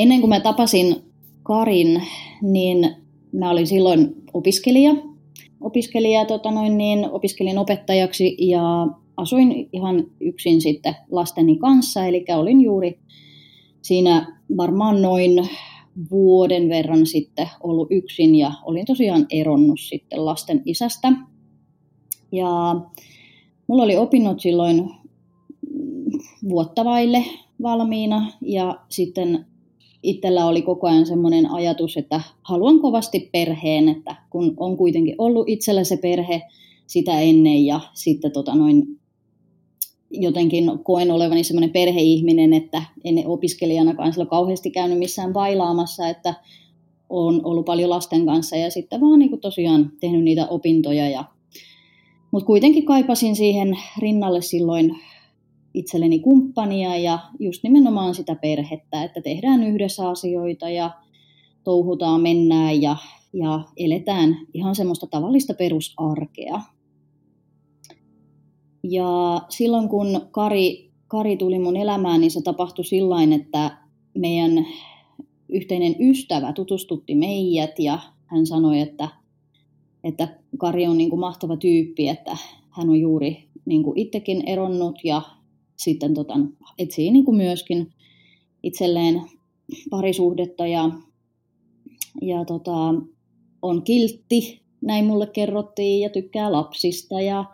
[0.00, 0.96] Ennen kuin mä tapasin
[1.42, 2.02] Karin,
[2.42, 2.96] niin
[3.32, 4.94] mä olin silloin opiskelija.
[5.60, 12.06] Opiskelija, tota noin, niin, opiskelin opettajaksi ja asuin ihan yksin sitten lasteni kanssa.
[12.06, 12.98] Eli olin juuri
[13.82, 15.48] siinä varmaan noin
[16.10, 21.12] vuoden verran sitten ollut yksin ja olin tosiaan eronnut sitten lasten isästä.
[22.32, 22.80] Ja
[23.66, 24.90] mulla oli opinnot silloin
[26.48, 27.24] vuotta vaille
[27.62, 29.46] valmiina ja sitten
[30.02, 35.48] itsellä oli koko ajan semmoinen ajatus, että haluan kovasti perheen, että kun on kuitenkin ollut
[35.48, 36.42] itsellä se perhe
[36.86, 39.00] sitä ennen ja sitten tota noin,
[40.10, 46.34] jotenkin koen olevani semmoinen perheihminen, että en opiskelijanakaan sillä kauheasti käynyt missään bailaamassa, että
[47.08, 51.08] on ollut paljon lasten kanssa ja sitten vaan niin tosiaan tehnyt niitä opintoja.
[51.08, 51.24] Ja...
[52.30, 54.96] Mutta kuitenkin kaipasin siihen rinnalle silloin
[55.74, 60.90] itselleni kumppania ja just nimenomaan sitä perhettä, että tehdään yhdessä asioita ja
[61.64, 62.96] touhutaan, mennään ja,
[63.32, 66.60] ja eletään ihan semmoista tavallista perusarkea.
[68.82, 73.78] Ja silloin kun Kari, Kari tuli mun elämään, niin se tapahtui sillain, että
[74.18, 74.66] meidän
[75.48, 79.08] yhteinen ystävä tutustutti meidät ja hän sanoi, että,
[80.04, 82.36] että Kari on niin kuin mahtava tyyppi, että
[82.70, 85.22] hän on juuri niin kuin itsekin eronnut ja
[85.84, 86.34] sitten tota,
[86.78, 87.92] etsii niin kuin myöskin
[88.62, 89.22] itselleen
[89.90, 90.90] parisuhdetta ja,
[92.22, 92.94] ja tota,
[93.62, 97.44] on kiltti, näin mulle kerrottiin, ja tykkää lapsista ja,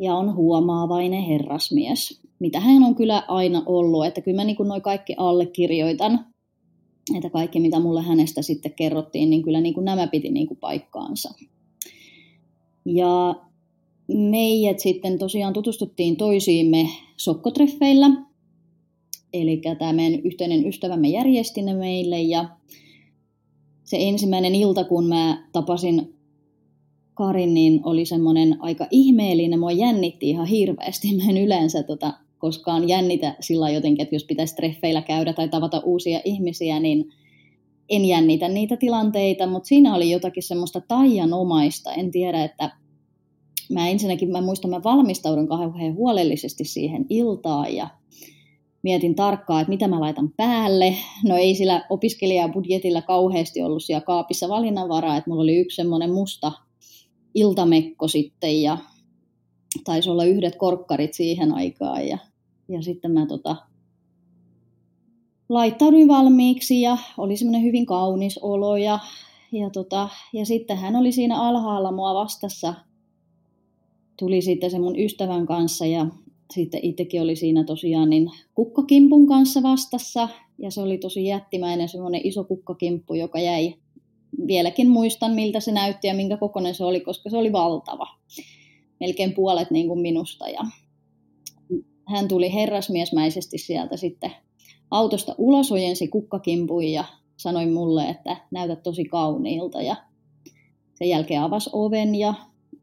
[0.00, 2.22] ja on huomaavainen herrasmies.
[2.38, 6.26] Mitä hän on kyllä aina ollut, että kyllä mä niin noin kaikki allekirjoitan,
[7.16, 10.58] että kaikki mitä mulle hänestä sitten kerrottiin, niin kyllä niin kuin nämä piti niin kuin
[10.60, 11.34] paikkaansa.
[12.84, 13.34] Ja
[14.08, 18.10] meidät sitten tosiaan tutustuttiin toisiimme sokkotreffeillä.
[19.32, 22.48] Eli tämä meidän yhteinen ystävämme järjesti ne meille ja
[23.84, 26.14] se ensimmäinen ilta, kun mä tapasin
[27.14, 29.60] Karin, niin oli semmoinen aika ihmeellinen.
[29.60, 31.16] Mua jännitti ihan hirveästi.
[31.16, 35.82] Mä en yleensä tota, koskaan jännitä sillä jotenkin, että jos pitäisi treffeillä käydä tai tavata
[35.84, 37.12] uusia ihmisiä, niin
[37.88, 41.92] en jännitä niitä tilanteita, mutta siinä oli jotakin semmoista taianomaista.
[41.92, 42.70] En tiedä, että
[43.72, 47.88] mä ensinnäkin mä muistan, mä valmistaudun kauhean huolellisesti siihen iltaan ja
[48.82, 50.96] mietin tarkkaan, että mitä mä laitan päälle.
[51.24, 56.52] No ei sillä opiskelijabudjetilla kauheasti ollut siellä kaapissa valinnanvaraa, että mulla oli yksi semmoinen musta
[57.34, 58.78] iltamekko sitten ja
[59.84, 62.18] taisi olla yhdet korkkarit siihen aikaan ja,
[62.68, 63.56] ja sitten mä tota,
[65.48, 68.98] laittauduin valmiiksi ja oli semmoinen hyvin kaunis olo ja,
[69.52, 72.74] ja, tota, ja sitten hän oli siinä alhaalla mua vastassa
[74.18, 76.06] tuli sitten se mun ystävän kanssa ja
[76.54, 80.28] sitten itsekin oli siinä tosiaan niin kukkakimpun kanssa vastassa.
[80.58, 83.74] Ja se oli tosi jättimäinen semmoinen iso kukkakimppu, joka jäi,
[84.46, 88.06] vieläkin muistan miltä se näytti ja minkä kokoinen se oli, koska se oli valtava.
[89.00, 90.48] Melkein puolet niin kuin minusta.
[90.48, 90.60] Ja
[92.08, 94.30] hän tuli herrasmiesmäisesti sieltä sitten
[94.90, 97.04] autosta ulos, ojensi kukkakimpuin ja
[97.36, 99.82] sanoi mulle, että näytät tosi kauniilta.
[99.82, 99.96] Ja
[100.94, 102.34] sen jälkeen avasi oven ja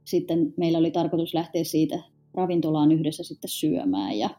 [0.06, 2.00] sitten meillä oli tarkoitus lähteä siitä
[2.34, 4.18] ravintolaan yhdessä sitten syömään.
[4.18, 4.30] Ja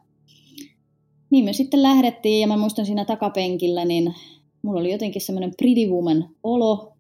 [1.31, 4.15] niin me sitten lähdettiin ja mä muistan siinä takapenkillä, niin
[4.63, 6.93] mulla oli jotenkin semmoinen pretty woman olo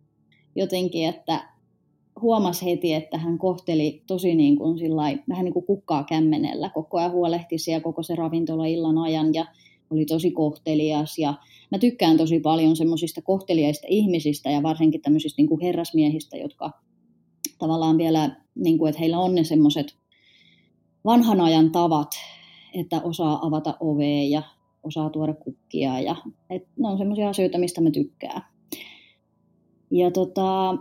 [0.57, 1.55] jotenkin, että
[2.21, 6.71] huomasi heti, että hän kohteli tosi niin kuin sillai, vähän niin kuin kukkaa kämmenellä.
[6.75, 9.47] Koko ajan huolehti siellä koko se ravintola illan ajan ja
[9.91, 11.19] oli tosi kohtelias.
[11.19, 11.35] Ja
[11.71, 16.71] mä tykkään tosi paljon semmoisista kohteliaista ihmisistä ja varsinkin tämmöisistä niin kuin herrasmiehistä, jotka
[17.59, 19.97] tavallaan vielä, niin kuin, että heillä on ne semmoiset
[21.05, 22.11] vanhan ajan tavat,
[22.75, 24.43] että osaa avata ovea ja
[24.83, 26.01] osaa tuoda kukkia.
[26.01, 26.17] Ja,
[26.51, 28.51] että ne on semmoisia asioita, mistä me tykkää.
[29.91, 30.77] Ja tota,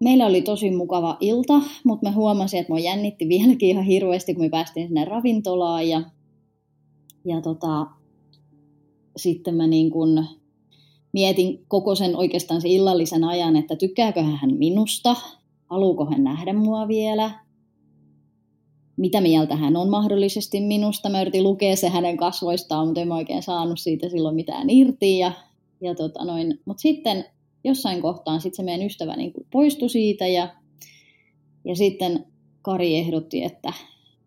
[0.00, 4.44] meillä oli tosi mukava ilta, mutta mä huomasin, että mua jännitti vieläkin ihan hirveästi, kun
[4.44, 5.88] me päästiin sinne ravintolaan.
[5.88, 6.02] Ja,
[7.24, 7.86] ja tota,
[9.16, 10.24] sitten mä niin kun
[11.12, 15.16] mietin koko sen oikeastaan sen illallisen ajan, että tykkääkö hän minusta,
[15.70, 17.30] haluuko hän nähdä mua vielä.
[18.96, 21.08] mitä mieltä hän on mahdollisesti minusta.
[21.08, 25.18] Mä yritin lukea se hänen kasvoistaan, mutta en oikein saanut siitä silloin mitään irti.
[25.18, 25.32] Ja,
[25.80, 26.60] ja tota noin.
[26.64, 27.24] Mutta sitten
[27.64, 30.48] jossain kohtaan sit se meidän ystävä niin poistui siitä ja,
[31.64, 32.26] ja sitten
[32.62, 33.72] Kari ehdotti, että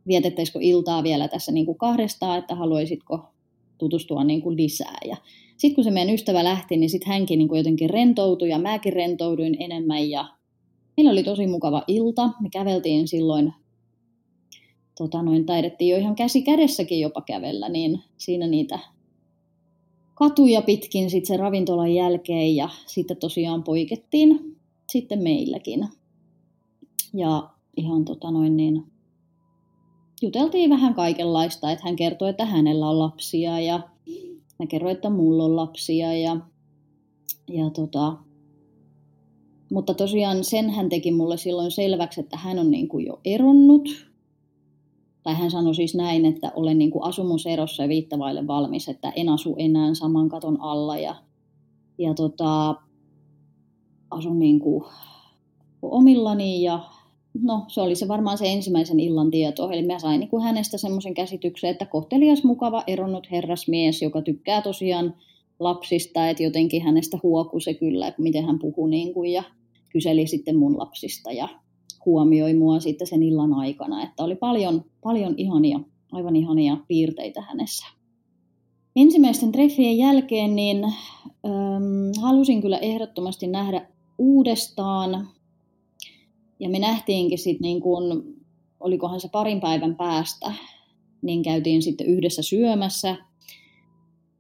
[0.08, 3.34] vietettäisikö iltaa vielä tässä niin kuin kahdestaan, että haluaisitko
[3.78, 4.98] tutustua niin kuin lisää.
[5.06, 5.18] Ja
[5.58, 8.94] sitten kun se meidän ystävä lähti, niin sitten hänkin niin kuin jotenkin rentoutui ja mäkin
[8.94, 10.26] rentouduin enemmän ja
[10.98, 12.30] meillä oli tosi mukava ilta.
[12.42, 13.54] Me käveltiin silloin,
[14.98, 18.80] tota noin, taidettiin jo ihan käsi kädessäkin jopa kävellä, niin siinä niitä
[20.14, 24.58] katuja pitkin sitten se ravintolan jälkeen ja sitten tosiaan poikettiin
[24.90, 25.88] sitten meilläkin.
[27.14, 28.84] Ja ihan tota noin niin,
[30.22, 33.80] juteltiin vähän kaikenlaista, että hän kertoi, että hänellä on lapsia ja
[34.60, 36.38] mä kerroin, että mulla on lapsia ja,
[37.48, 38.14] ja tota,
[39.72, 43.90] mutta tosiaan sen hän teki mulle silloin selväksi, että hän on niin kuin jo eronnut.
[45.24, 49.30] Tai hän sanoi siis näin, että olen niin kuin asumuserossa ja viittavaille valmis, että en
[49.30, 50.98] asu enää saman katon alla.
[50.98, 51.16] Ja,
[51.98, 52.76] ja tota,
[54.12, 54.84] asun niin kuin
[55.82, 56.80] omillani ja
[57.42, 59.72] no se oli se varmaan se ensimmäisen illan tieto.
[59.72, 64.62] Eli mä sain niin kuin hänestä semmoisen käsityksen, että kohtelias, mukava, eronnut herrasmies, joka tykkää
[64.62, 65.16] tosiaan
[65.60, 69.44] lapsista, että jotenkin hänestä huoku se kyllä, että miten hän puhuu niin kuin, ja
[69.94, 71.50] kyseli sitten mun lapsista ja
[72.06, 75.80] huomioi mua sitten sen illan aikana, että oli paljon, paljon ihania,
[76.12, 77.86] aivan ihania piirteitä hänessä.
[78.96, 85.28] Ensimmäisten treffien jälkeen niin äm, halusin kyllä ehdottomasti nähdä uudestaan.
[86.60, 88.24] Ja me nähtiinkin sitten niin kuin,
[88.80, 90.54] olikohan se parin päivän päästä,
[91.22, 93.16] niin käytiin sitten yhdessä syömässä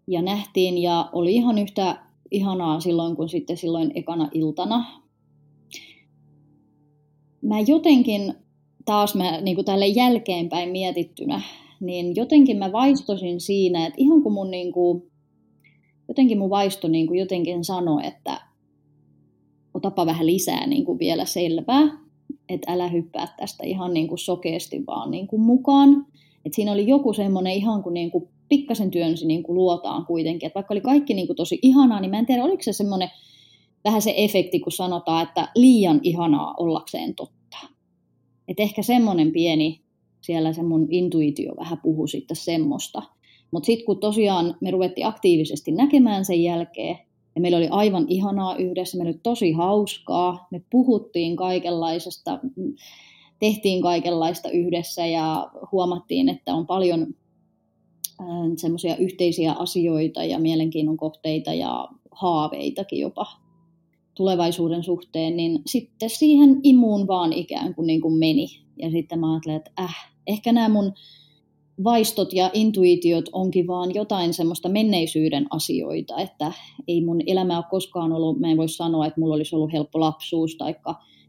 [0.07, 5.00] ja nähtiin ja oli ihan yhtä ihanaa silloin kuin sitten silloin ekana iltana
[7.41, 8.33] mä jotenkin
[8.85, 11.41] taas mä niin kuin tälle jälkeenpäin mietittynä,
[11.79, 15.03] niin jotenkin mä vaistosin siinä, että ihan kun mun niin kuin,
[16.07, 18.41] jotenkin mun vaisto niin kuin jotenkin sanoi, että
[19.73, 21.81] otapa vähän lisää niin kuin vielä selvää,
[22.49, 26.05] että älä hyppää tästä ihan niin kuin sokeasti vaan niin kuin mukaan.
[26.45, 30.47] Et siinä oli joku semmoinen ihan kuin, niin kuin pikkasen työnsi niin kuin luotaan kuitenkin.
[30.47, 33.09] Et vaikka oli kaikki niin kuin tosi ihanaa, niin mä en tiedä, oliko se semmoinen
[33.83, 37.57] vähän se efekti, kun sanotaan, että liian ihanaa ollakseen totta.
[38.47, 39.81] Et ehkä semmoinen pieni,
[40.21, 43.03] siellä se mun intuitio vähän puhu sitten semmoista.
[43.51, 46.97] Mutta sitten kun tosiaan me ruvettiin aktiivisesti näkemään sen jälkeen,
[47.35, 52.39] ja meillä oli aivan ihanaa yhdessä, meillä oli tosi hauskaa, me puhuttiin kaikenlaisesta,
[53.39, 57.07] tehtiin kaikenlaista yhdessä ja huomattiin, että on paljon
[58.57, 63.25] semmoisia yhteisiä asioita ja mielenkiinnon kohteita ja haaveitakin jopa
[64.21, 68.47] tulevaisuuden suhteen, niin sitten siihen imuun vaan ikään kuin, niin kuin meni.
[68.77, 69.95] Ja sitten mä ajattelin, että äh,
[70.27, 70.93] ehkä nämä mun
[71.83, 76.51] vaistot ja intuitiot onkin vaan jotain semmoista menneisyyden asioita, että
[76.87, 79.99] ei mun elämä ole koskaan ollut, mä en voi sanoa, että mulla olisi ollut helppo
[79.99, 80.75] lapsuus tai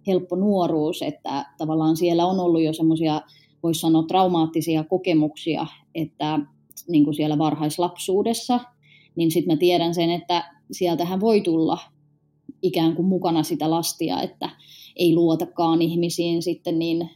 [0.07, 3.21] helppo nuoruus, että tavallaan siellä on ollut jo semmoisia,
[3.63, 6.41] voisi sanoa, traumaattisia kokemuksia, että
[6.89, 8.61] niin kuin siellä varhaislapsuudessa,
[9.17, 11.79] niin sitten mä tiedän sen, että sieltähän voi tulla
[12.63, 14.51] ikään kuin mukana sitä lastia, että
[14.97, 17.11] ei luotakaan ihmisiin sitten niin,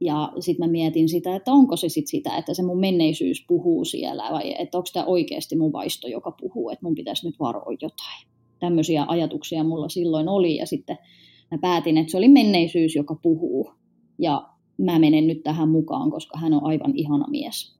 [0.00, 3.84] ja sitten mä mietin sitä, että onko se sitten sitä, että se mun menneisyys puhuu
[3.84, 7.72] siellä, vai että onko tämä oikeasti mun vaisto, joka puhuu, että mun pitäisi nyt varoa
[7.82, 8.28] jotain.
[8.60, 10.98] Tämmöisiä ajatuksia mulla silloin oli, ja sitten
[11.50, 13.70] mä päätin, että se oli menneisyys, joka puhuu,
[14.18, 17.78] ja mä menen nyt tähän mukaan, koska hän on aivan ihana mies,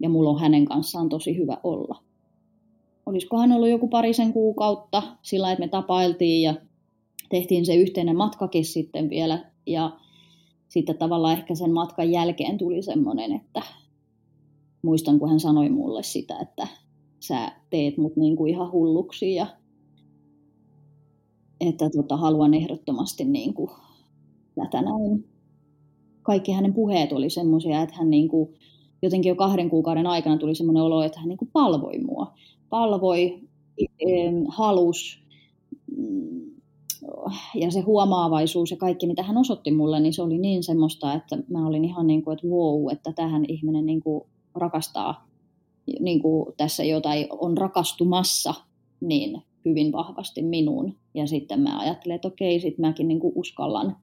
[0.00, 2.07] ja mulla on hänen kanssaan tosi hyvä olla
[3.08, 6.54] olisikohan ollut joku parisen kuukautta sillä, että me tapailtiin ja
[7.30, 9.50] tehtiin se yhteinen matkakin sitten vielä.
[9.66, 9.98] Ja
[10.68, 13.62] sitten tavallaan ehkä sen matkan jälkeen tuli semmoinen, että
[14.82, 16.66] muistan, kun hän sanoi mulle sitä, että
[17.20, 19.46] sä teet mut niin kuin ihan hulluksi ja
[21.60, 23.70] että tota, haluan ehdottomasti niin kuin
[24.54, 25.28] tätä näin.
[26.22, 28.54] Kaikki hänen puheet oli semmoisia, että hän niin kuin,
[29.02, 32.34] jotenkin jo kahden kuukauden aikana tuli semmoinen olo, että hän niin kuin palvoi mua
[32.70, 33.40] palvoi,
[34.48, 35.22] halus
[35.96, 36.50] mm,
[37.54, 41.38] ja se huomaavaisuus ja kaikki, mitä hän osoitti mulle, niin se oli niin semmoista, että
[41.50, 45.28] mä olin ihan niin kuin, että wow, että tähän ihminen niin kuin rakastaa
[46.00, 48.54] niin kuin tässä jotain, on rakastumassa
[49.00, 50.96] niin hyvin vahvasti minuun.
[51.14, 53.96] Ja sitten mä ajattelin, että okei, sitten mäkin niin kuin uskallan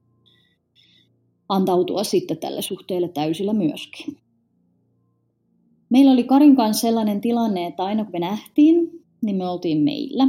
[1.48, 4.16] antautua sitten tälle suhteelle täysillä myöskin.
[5.90, 10.28] Meillä oli Karin kanssa sellainen tilanne, että aina kun me nähtiin, niin me oltiin meillä.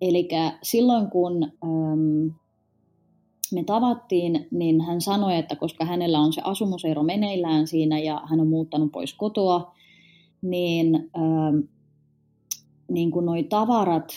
[0.00, 0.28] Eli
[0.62, 2.34] silloin kun äm,
[3.54, 8.40] me tavattiin, niin hän sanoi, että koska hänellä on se asumusero meneillään siinä ja hän
[8.40, 9.74] on muuttanut pois kotoa,
[10.42, 11.56] niin, ähm,
[12.90, 14.12] niin kuin noi tavarat,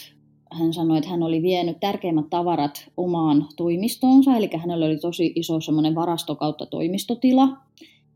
[0.51, 5.61] hän sanoi, että hän oli vienyt tärkeimmät tavarat omaan toimistoonsa, eli hänellä oli tosi iso
[5.61, 7.47] semmoinen varasto kautta toimistotila.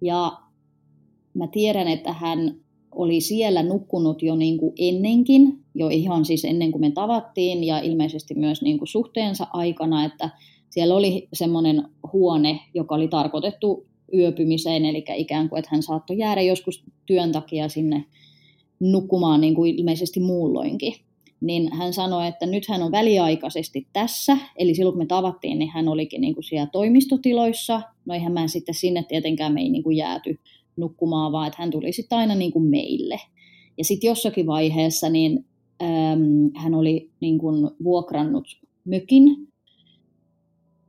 [0.01, 0.37] Ja
[1.33, 2.55] mä tiedän, että hän
[2.91, 7.79] oli siellä nukkunut jo niin kuin ennenkin, jo ihan siis ennen kuin me tavattiin ja
[7.79, 10.29] ilmeisesti myös niin kuin suhteensa aikana, että
[10.69, 11.83] siellä oli semmoinen
[12.13, 17.69] huone, joka oli tarkoitettu yöpymiseen, eli ikään kuin, että hän saattoi jäädä joskus työn takia
[17.69, 18.05] sinne
[18.79, 20.93] nukkumaan niin kuin ilmeisesti muulloinkin.
[21.41, 25.69] Niin hän sanoi, että nyt hän on väliaikaisesti tässä, eli silloin kun me tavattiin, niin
[25.69, 27.81] hän olikin niin kuin siellä toimistotiloissa.
[28.05, 30.39] No eihän mä sitten sinne tietenkään me ei niin kuin jääty
[30.81, 33.19] nukkumaan, vaan että hän tuli sitten aina niin kuin meille.
[33.77, 35.45] Ja sitten jossakin vaiheessa niin
[35.81, 38.47] äm, hän oli niin kuin vuokrannut
[38.85, 39.47] mökin,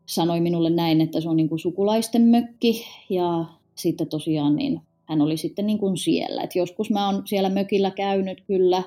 [0.06, 3.44] sanoi minulle näin, että se on niin kuin sukulaisten mökki ja
[3.75, 6.42] sitten tosiaan niin hän oli sitten niin kuin siellä.
[6.42, 8.82] Et joskus mä oon siellä mökillä käynyt kyllä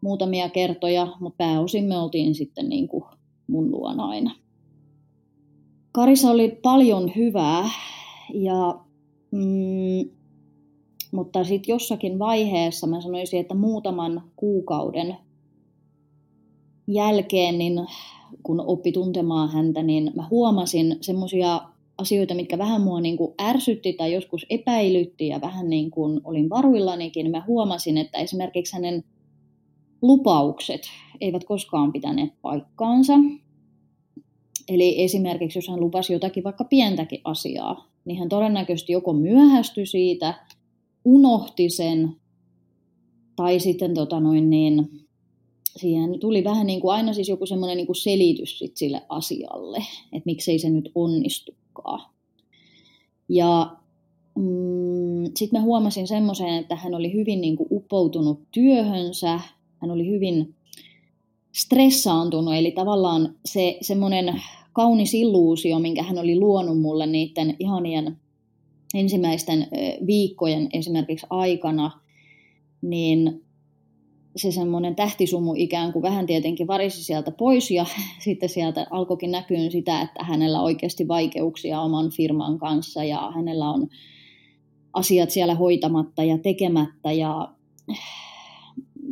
[0.00, 3.04] muutamia kertoja, mutta pääosin me oltiin sitten niin kuin
[3.46, 4.34] mun luona aina.
[5.92, 7.70] Karissa oli paljon hyvää,
[8.34, 8.80] ja,
[9.30, 10.10] mm,
[11.10, 15.16] mutta sitten jossakin vaiheessa mä sanoisin, että muutaman kuukauden
[16.86, 17.86] jälkeen, niin
[18.42, 21.60] kun oppi tuntemaan häntä, niin mä huomasin semmoisia
[21.98, 26.50] asioita, mitkä vähän mua niin kuin ärsytti tai joskus epäilytti ja vähän niin kuin olin
[26.50, 29.04] varuillanikin, niin mä huomasin, että esimerkiksi hänen
[30.02, 30.80] lupaukset
[31.20, 33.14] eivät koskaan pitäneet paikkaansa.
[34.68, 40.46] Eli esimerkiksi jos hän lupasi jotakin vaikka pientäkin asiaa, niin hän todennäköisesti joko myöhästyi siitä,
[41.04, 42.16] unohti sen,
[43.36, 44.88] tai sitten tota noin niin,
[45.76, 49.78] siihen tuli vähän niin kuin aina siis joku semmoinen niin selitys sit sille asialle,
[50.12, 52.10] että miksei se nyt onnistukaan.
[53.28, 53.76] Ja
[54.34, 59.40] mm, sitten mä huomasin semmoisen, että hän oli hyvin niin kuin uppoutunut työhönsä,
[59.76, 60.54] hän oli hyvin
[61.52, 64.42] stressaantunut, eli tavallaan se semmoinen
[64.72, 68.16] kaunis illuusio, minkä hän oli luonut mulle niiden ihanien
[68.94, 69.66] ensimmäisten
[70.06, 71.90] viikkojen esimerkiksi aikana,
[72.82, 73.44] niin
[74.36, 77.86] se semmoinen tähtisumu ikään kuin vähän tietenkin varisi sieltä pois ja
[78.24, 83.88] sitten sieltä alkoikin näkyä sitä, että hänellä oikeasti vaikeuksia oman firman kanssa ja hänellä on
[84.92, 87.48] asiat siellä hoitamatta ja tekemättä ja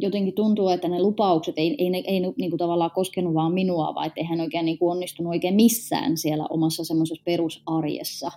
[0.01, 3.95] jotenkin tuntuu, että ne lupaukset ei, ei, ei, ei niin kuin tavallaan koskenut vaan minua,
[3.95, 8.31] vaan että ei hän oikein niin kuin onnistunut oikein missään siellä omassa semmoisessa perusarjessa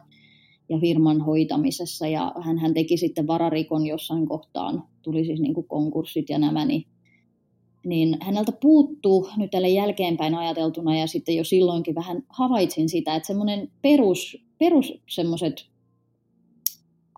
[0.71, 2.07] ja firman hoitamisessa.
[2.07, 6.65] Ja hän, hän teki sitten vararikon jossain kohtaan, tuli siis niin kuin konkurssit ja nämä,
[6.65, 6.85] niin,
[7.85, 13.27] niin häneltä puuttuu nyt tälle jälkeenpäin ajateltuna ja sitten jo silloinkin vähän havaitsin sitä, että
[13.27, 15.65] semmoinen perus, perus semmoiset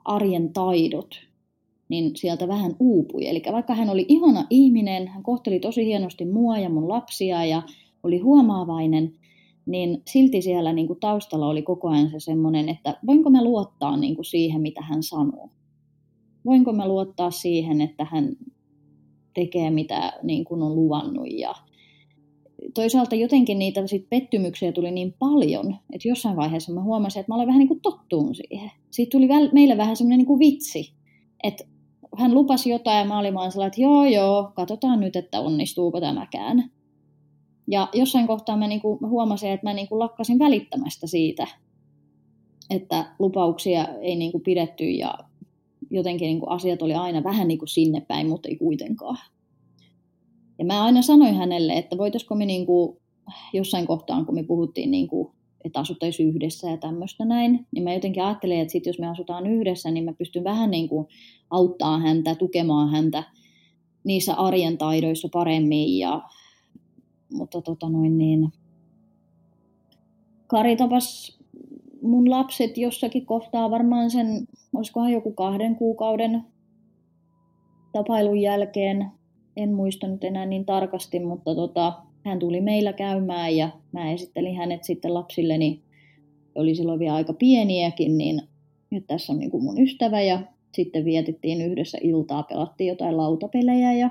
[0.05, 1.15] arjen taidot,
[1.89, 3.27] niin sieltä vähän uupui.
[3.27, 7.63] Eli vaikka hän oli ihana ihminen, hän kohteli tosi hienosti mua ja mun lapsia ja
[8.03, 9.13] oli huomaavainen,
[9.65, 13.97] niin silti siellä niin kuin taustalla oli koko ajan se semmoinen, että voinko mä luottaa
[13.97, 15.49] niin kuin siihen, mitä hän sanoo.
[16.45, 18.35] Voinko mä luottaa siihen, että hän
[19.33, 21.27] tekee, mitä niin kuin on luvannut.
[21.31, 21.55] Ja
[22.73, 27.35] toisaalta jotenkin niitä sit pettymyksiä tuli niin paljon, että jossain vaiheessa mä huomasin, että mä
[27.35, 28.71] olen vähän niin kuin tottuun siihen.
[28.91, 30.93] Siitä tuli meille vähän semmoinen niin vitsi,
[31.43, 31.63] että
[32.17, 35.99] hän lupasi jotain ja mä olin vaan sellainen, että joo joo, katsotaan nyt, että onnistuuko
[35.99, 36.71] tämäkään.
[37.73, 41.47] Ja jossain kohtaa mä, niinku, huomasin, että mä niinku lakkasin välittämästä siitä,
[42.69, 45.17] että lupauksia ei niinku pidetty ja
[45.89, 49.17] jotenkin niinku asiat oli aina vähän niinku sinne päin, mutta ei kuitenkaan.
[50.59, 53.01] Ja mä aina sanoin hänelle, että voitaisiko me niinku,
[53.53, 55.33] jossain kohtaan, kun me puhuttiin niinku
[55.65, 59.47] että asuttaisiin yhdessä ja tämmöistä näin, niin mä jotenkin ajattelin, että sit jos me asutaan
[59.47, 61.07] yhdessä, niin mä pystyn vähän niin kuin
[61.49, 63.23] auttaa häntä, tukemaan häntä
[64.03, 65.97] niissä arjen taidoissa paremmin.
[65.97, 66.21] Ja,
[67.33, 68.51] mutta tota noin niin,
[70.47, 71.39] Kari tapas
[72.01, 76.43] mun lapset jossakin kohtaa varmaan sen, olisikohan joku kahden kuukauden
[77.91, 79.05] tapailun jälkeen.
[79.57, 81.93] En muista nyt enää niin tarkasti, mutta tota,
[82.25, 85.81] hän tuli meillä käymään ja mä esittelin hänet sitten lapsilleni,
[86.55, 88.41] oli silloin vielä aika pieniäkin, niin
[88.89, 90.39] nyt tässä on niin mun ystävä ja
[90.71, 94.09] sitten vietettiin yhdessä iltaa, pelattiin jotain lautapelejä ja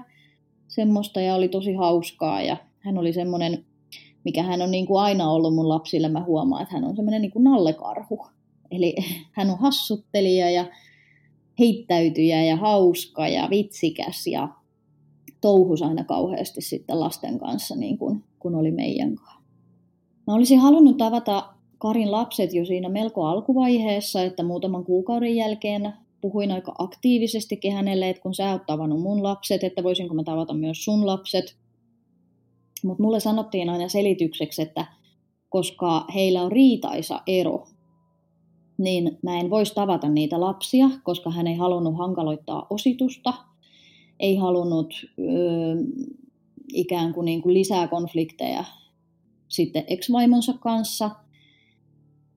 [0.68, 3.64] semmoista ja oli tosi hauskaa ja hän oli semmoinen,
[4.24, 7.22] mikä hän on niin kuin aina ollut mun lapsille, mä huomaan, että hän on semmoinen
[7.22, 8.26] niin kuin nallekarhu.
[8.70, 8.96] Eli
[9.36, 10.66] hän on hassuttelija ja
[11.58, 14.48] heittäytyjä ja hauska ja vitsikäs ja
[15.40, 19.42] touhus aina kauheasti sitten lasten kanssa, niin kuin kun oli meidän kanssa.
[20.26, 21.48] Mä olisin halunnut tavata
[21.78, 28.22] Karin lapset jo siinä melko alkuvaiheessa, että muutaman kuukauden jälkeen puhuin aika aktiivisesti hänelle, että
[28.22, 31.56] kun sä oot tavannut mun lapset, että voisinko mä tavata myös sun lapset.
[32.84, 34.86] Mutta mulle sanottiin aina selitykseksi, että
[35.48, 37.66] koska heillä on riitaisa ero,
[38.78, 43.34] niin mä en voisi tavata niitä lapsia, koska hän ei halunnut hankaloittaa ositusta,
[44.20, 45.74] ei halunnut öö,
[46.72, 48.64] ikään kuin, niin kuin lisää konflikteja
[49.48, 51.10] sitten ex-vaimonsa kanssa.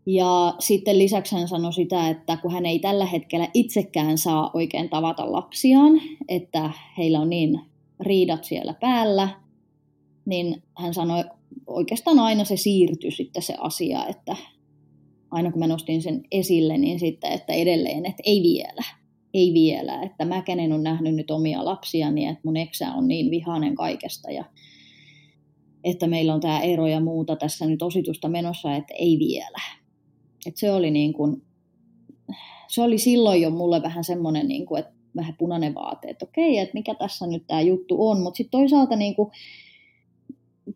[0.05, 4.89] Ja sitten lisäksi hän sanoi sitä, että kun hän ei tällä hetkellä itsekään saa oikein
[4.89, 7.61] tavata lapsiaan, että heillä on niin
[7.99, 9.29] riidat siellä päällä,
[10.25, 11.23] niin hän sanoi,
[11.67, 14.35] oikeastaan aina se siirtyi sitten se asia, että
[15.31, 18.83] aina kun mä nostin sen esille, niin sitten, että edelleen, että ei vielä,
[19.33, 23.31] ei vielä, että mä kenen on nähnyt nyt omia lapsiani, että mun eksä on niin
[23.31, 24.45] vihainen kaikesta ja
[25.83, 29.61] että meillä on tämä ero ja muuta tässä nyt ositusta menossa, että ei vielä.
[30.45, 31.41] Että se oli niin kuin,
[32.67, 36.57] se oli silloin jo mulle vähän semmoinen, niin kuin, että vähän punainen vaate, että okei,
[36.57, 39.31] että mikä tässä nyt tämä juttu on, mutta sitten toisaalta niin kuin,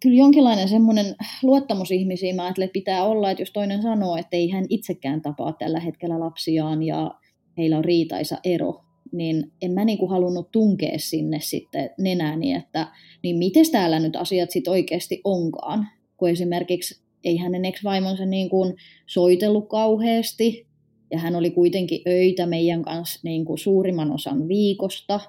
[0.02, 4.38] kyllä jonkinlainen semmoinen luottamus ihmisiin, mä ajattelen, että pitää olla, että jos toinen sanoo, että
[4.38, 7.16] ei hän itsekään tapaa tällä hetkellä lapsiaan ja
[7.58, 8.82] heillä on riitaisa ero,
[9.12, 12.88] niin en mä niinku halunnut tunkea sinne sitten nenääni, että
[13.24, 18.76] niin miten täällä nyt asiat sitten oikeasti onkaan, kun esimerkiksi ei hänen ex-vaimonsa niin kuin
[19.08, 20.68] soitellut kauheasti,
[21.12, 25.20] ja hän oli kuitenkin öitä meidän kanssa niin kuin suurimman osan viikosta,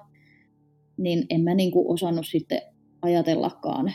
[0.97, 2.61] niin en mä niin kuin osannut sitten
[3.01, 3.93] ajatellakaan,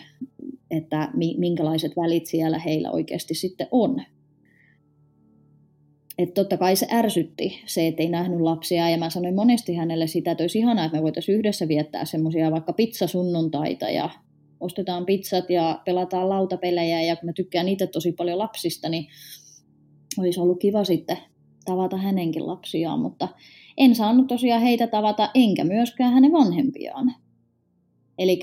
[0.70, 4.02] että minkälaiset välit siellä heillä oikeasti sitten on.
[6.18, 10.06] Että totta kai se ärsytti se, että ei nähnyt lapsia, ja mä sanoin monesti hänelle
[10.06, 14.10] sitä, että olisi ihanaa, että me voitaisiin yhdessä viettää semmoisia vaikka pizzasunnuntaita, ja
[14.60, 19.06] ostetaan pizzat ja pelataan lautapelejä, ja kun mä tykkään niitä tosi paljon lapsista, niin
[20.18, 21.18] olisi ollut kiva sitten
[21.64, 23.28] tavata hänenkin lapsiaan, mutta
[23.76, 27.14] en saanut tosiaan heitä tavata, enkä myöskään hänen vanhempiaan.
[28.18, 28.40] Eli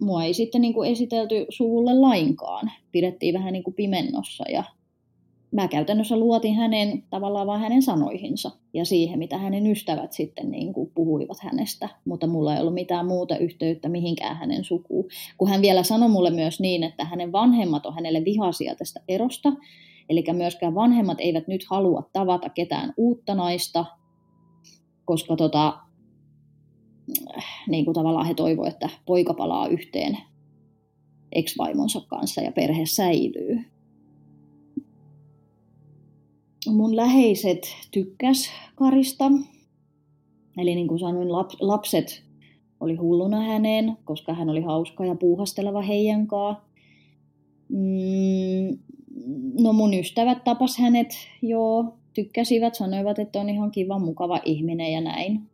[0.00, 2.70] mua ei sitten niin kuin esitelty suvulle lainkaan.
[2.92, 4.64] Pidettiin vähän niin kuin pimennossa ja
[5.50, 10.72] mä käytännössä luotin hänen tavallaan vain hänen sanoihinsa ja siihen, mitä hänen ystävät sitten niin
[10.72, 15.04] kuin puhuivat hänestä, mutta mulla ei ollut mitään muuta yhteyttä mihinkään hänen sukuun.
[15.38, 19.52] Kun hän vielä sanoi mulle myös niin, että hänen vanhemmat on hänelle vihaisia tästä erosta,
[20.08, 23.84] eli myöskään vanhemmat eivät nyt halua tavata ketään uutta naista,
[25.04, 25.78] koska tota,
[27.68, 30.18] niin kuin tavallaan he toivoivat, että poika palaa yhteen
[31.32, 33.64] ex-vaimonsa kanssa ja perhe säilyy.
[36.66, 39.32] Mun läheiset tykkäs Karista.
[40.58, 42.22] Eli niin kuin sanoin, lapset
[42.80, 46.26] oli hulluna häneen, koska hän oli hauska ja puuhasteleva heidän
[47.68, 48.78] Mm,
[49.60, 51.08] no mun ystävät tapas hänet,
[51.42, 55.50] joo, tykkäsivät, sanoivat, että on ihan kiva, mukava ihminen ja näin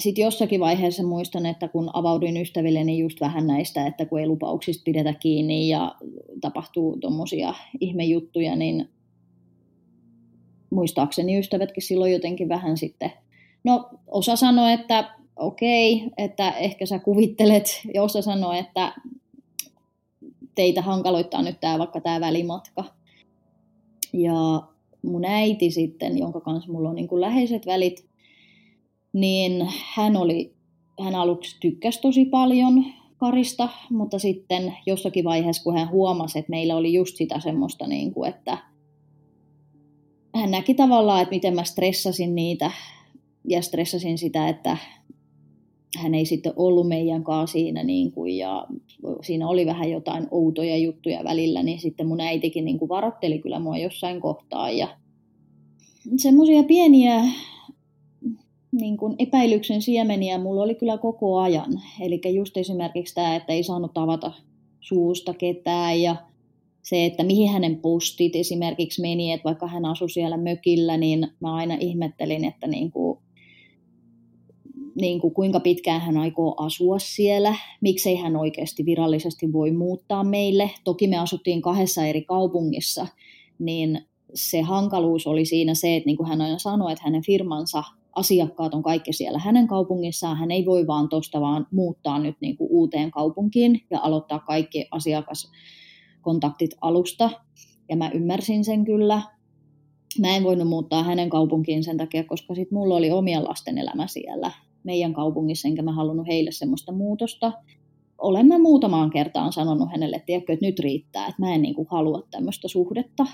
[0.00, 4.26] sitten jossakin vaiheessa muistan, että kun avauduin ystäville, niin just vähän näistä, että kun ei
[4.26, 5.94] lupauksista pidetä kiinni ja
[6.40, 8.88] tapahtuu tuommoisia ihmejuttuja, niin
[10.70, 13.12] muistaakseni ystävätkin silloin jotenkin vähän sitten,
[13.64, 18.94] no osa sanoi, että okei, että ehkä sä kuvittelet, ja osa sanoi, että
[20.54, 22.84] teitä hankaloittaa nyt tämä vaikka tämä välimatka.
[24.12, 24.62] Ja
[25.02, 28.09] mun äiti sitten, jonka kanssa mulla on niin kuin läheiset välit,
[29.12, 30.54] niin hän oli,
[31.00, 32.84] hän aluksi tykkäsi tosi paljon
[33.16, 38.14] Karista, mutta sitten jossakin vaiheessa, kun hän huomasi, että meillä oli just sitä semmoista, niin
[38.14, 38.58] kuin, että
[40.34, 42.70] hän näki tavallaan, että miten mä stressasin niitä
[43.48, 44.76] ja stressasin sitä, että
[45.98, 48.66] hän ei sitten ollut meidän kanssa siinä niin kuin, ja
[49.22, 53.58] siinä oli vähän jotain outoja juttuja välillä, niin sitten mun äitikin niin kuin varotteli kyllä
[53.58, 54.88] mua jossain kohtaa ja
[56.16, 57.22] semmoisia pieniä
[58.80, 61.80] niin kuin epäilyksen siemeniä mulla oli kyllä koko ajan.
[62.00, 64.32] Eli just esimerkiksi tämä, että ei saanut tavata
[64.80, 66.16] suusta ketään ja
[66.82, 71.54] se, että mihin hänen postit esimerkiksi meni, että vaikka hän asui siellä mökillä, niin mä
[71.54, 73.18] aina ihmettelin, että niin kuin,
[75.00, 80.70] niin kuin kuinka pitkään hän aikoo asua siellä, miksei hän oikeasti virallisesti voi muuttaa meille.
[80.84, 83.06] Toki me asuttiin kahdessa eri kaupungissa,
[83.58, 84.00] niin
[84.34, 88.74] se hankaluus oli siinä se, että niin kuin hän aina sanoi, että hänen firmansa asiakkaat
[88.74, 90.36] on kaikki siellä hänen kaupungissaan.
[90.36, 94.88] Hän ei voi vaan tuosta vaan muuttaa nyt niin kuin uuteen kaupunkiin ja aloittaa kaikki
[94.90, 97.30] asiakaskontaktit alusta.
[97.88, 99.22] Ja mä ymmärsin sen kyllä.
[100.18, 104.06] Mä en voinut muuttaa hänen kaupunkiin sen takia, koska sit mulla oli omien lasten elämä
[104.06, 104.50] siellä
[104.84, 107.52] meidän kaupungissa, enkä mä halunnut heille semmoista muutosta.
[108.18, 111.88] Olen mä muutamaan kertaan sanonut hänelle, tiedätkö, että nyt riittää, että mä en niin kuin
[111.90, 113.26] halua tämmöistä suhdetta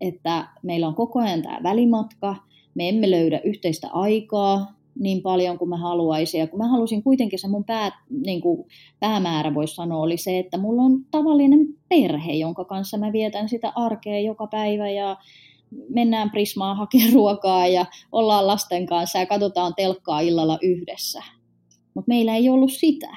[0.00, 2.36] että meillä on koko ajan tämä välimatka,
[2.74, 6.38] me emme löydä yhteistä aikaa niin paljon kuin mä haluaisin.
[6.40, 8.68] Ja kun mä halusin kuitenkin se mun pää, niin kuin
[9.00, 13.72] päämäärä, voisi sanoa, oli se, että mulla on tavallinen perhe, jonka kanssa mä vietän sitä
[13.74, 15.16] arkea joka päivä ja
[15.88, 21.22] mennään Prismaan hakemaan ruokaa ja ollaan lasten kanssa ja katsotaan telkkaa illalla yhdessä.
[21.94, 23.16] Mutta meillä ei ollut sitä.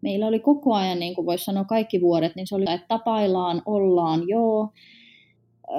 [0.00, 3.62] Meillä oli koko ajan, niin kuin voisi sanoa kaikki vuodet, niin se oli, että tapaillaan,
[3.66, 4.68] ollaan, joo,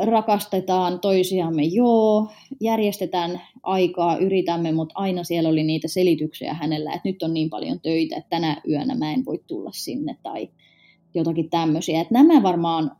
[0.05, 2.27] rakastetaan toisiamme, joo,
[2.61, 7.79] järjestetään aikaa, yritämme, mutta aina siellä oli niitä selityksiä hänellä, että nyt on niin paljon
[7.79, 10.49] töitä, että tänä yönä mä en voi tulla sinne tai
[11.13, 12.01] jotakin tämmöisiä.
[12.01, 12.91] Että nämä varmaan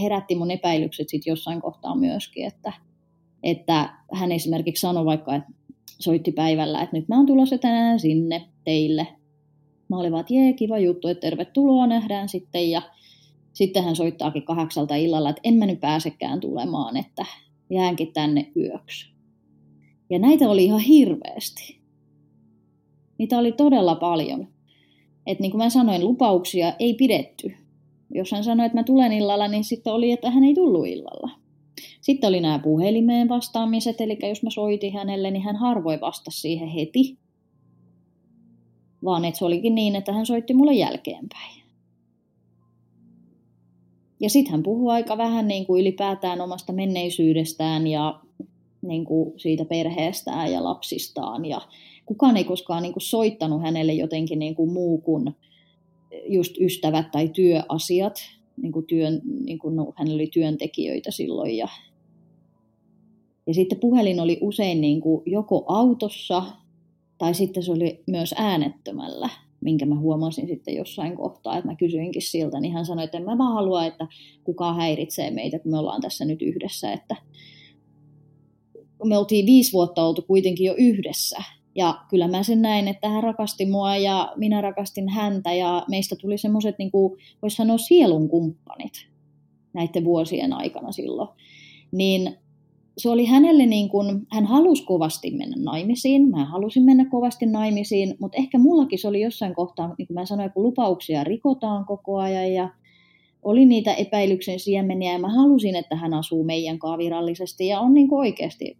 [0.00, 2.72] herätti mun epäilykset sitten jossain kohtaa myöskin, että,
[3.42, 5.52] että hän esimerkiksi sanoi vaikka, että
[5.98, 9.06] soitti päivällä, että nyt mä oon tulossa tänään sinne teille.
[9.88, 12.70] Mä olin vaan, että jee, kiva juttu, että tervetuloa, nähdään sitten.
[12.70, 12.82] Ja
[13.52, 17.26] sitten hän soittaakin kahdeksalta illalla, että en mä nyt pääsekään tulemaan, että
[17.70, 19.12] jäänkin tänne yöksi.
[20.10, 21.78] Ja näitä oli ihan hirveästi.
[23.18, 24.48] Niitä oli todella paljon.
[25.26, 27.54] että niin kuin mä sanoin, lupauksia ei pidetty.
[28.14, 31.30] Jos hän sanoi, että mä tulen illalla, niin sitten oli, että hän ei tullut illalla.
[32.00, 36.68] Sitten oli nämä puhelimeen vastaamiset, eli jos mä soitin hänelle, niin hän harvoin vastasi siihen
[36.68, 37.18] heti.
[39.04, 41.61] Vaan että se olikin niin, että hän soitti mulle jälkeenpäin.
[44.22, 48.20] Ja sitten hän puhuu aika vähän niin kuin ylipäätään omasta menneisyydestään ja
[48.82, 51.44] niin kuin siitä perheestään ja lapsistaan.
[51.44, 51.60] Ja
[52.06, 55.34] kukaan ei koskaan niin kuin soittanut hänelle jotenkin niin kuin muu kuin
[56.26, 58.14] just ystävät tai työasiat.
[58.56, 61.56] Niin kuin työn, niin kuin, no, hänellä oli työntekijöitä silloin.
[61.56, 61.68] Ja,
[63.46, 66.42] ja sitten puhelin oli usein niin kuin joko autossa
[67.18, 69.28] tai sitten se oli myös äänettömällä
[69.62, 73.24] minkä mä huomasin sitten jossain kohtaa, että mä kysyinkin siltä, niin hän sanoi, että en
[73.24, 74.06] mä vaan halua, että
[74.44, 77.16] kukaan häiritsee meitä, kun me ollaan tässä nyt yhdessä, että
[79.04, 81.42] me oltiin viisi vuotta oltu kuitenkin jo yhdessä,
[81.74, 86.16] ja kyllä mä sen näin, että hän rakasti mua ja minä rakastin häntä ja meistä
[86.16, 88.92] tuli semmoiset, niin kuin voisi sanoa, sielun kumppanit
[89.72, 91.28] näiden vuosien aikana silloin.
[91.92, 92.36] Niin
[92.98, 98.14] se oli hänelle niin kuin, hän halusi kovasti mennä naimisiin, mä halusin mennä kovasti naimisiin,
[98.20, 102.18] mutta ehkä mullakin se oli jossain kohtaa, niin kuin mä sanoin, kun lupauksia rikotaan koko
[102.18, 102.68] ajan ja
[103.42, 107.94] oli niitä epäilyksen siemeniä ja mä halusin, että hän asuu meidän kanssa virallisesti ja on
[107.94, 108.78] niin kuin oikeasti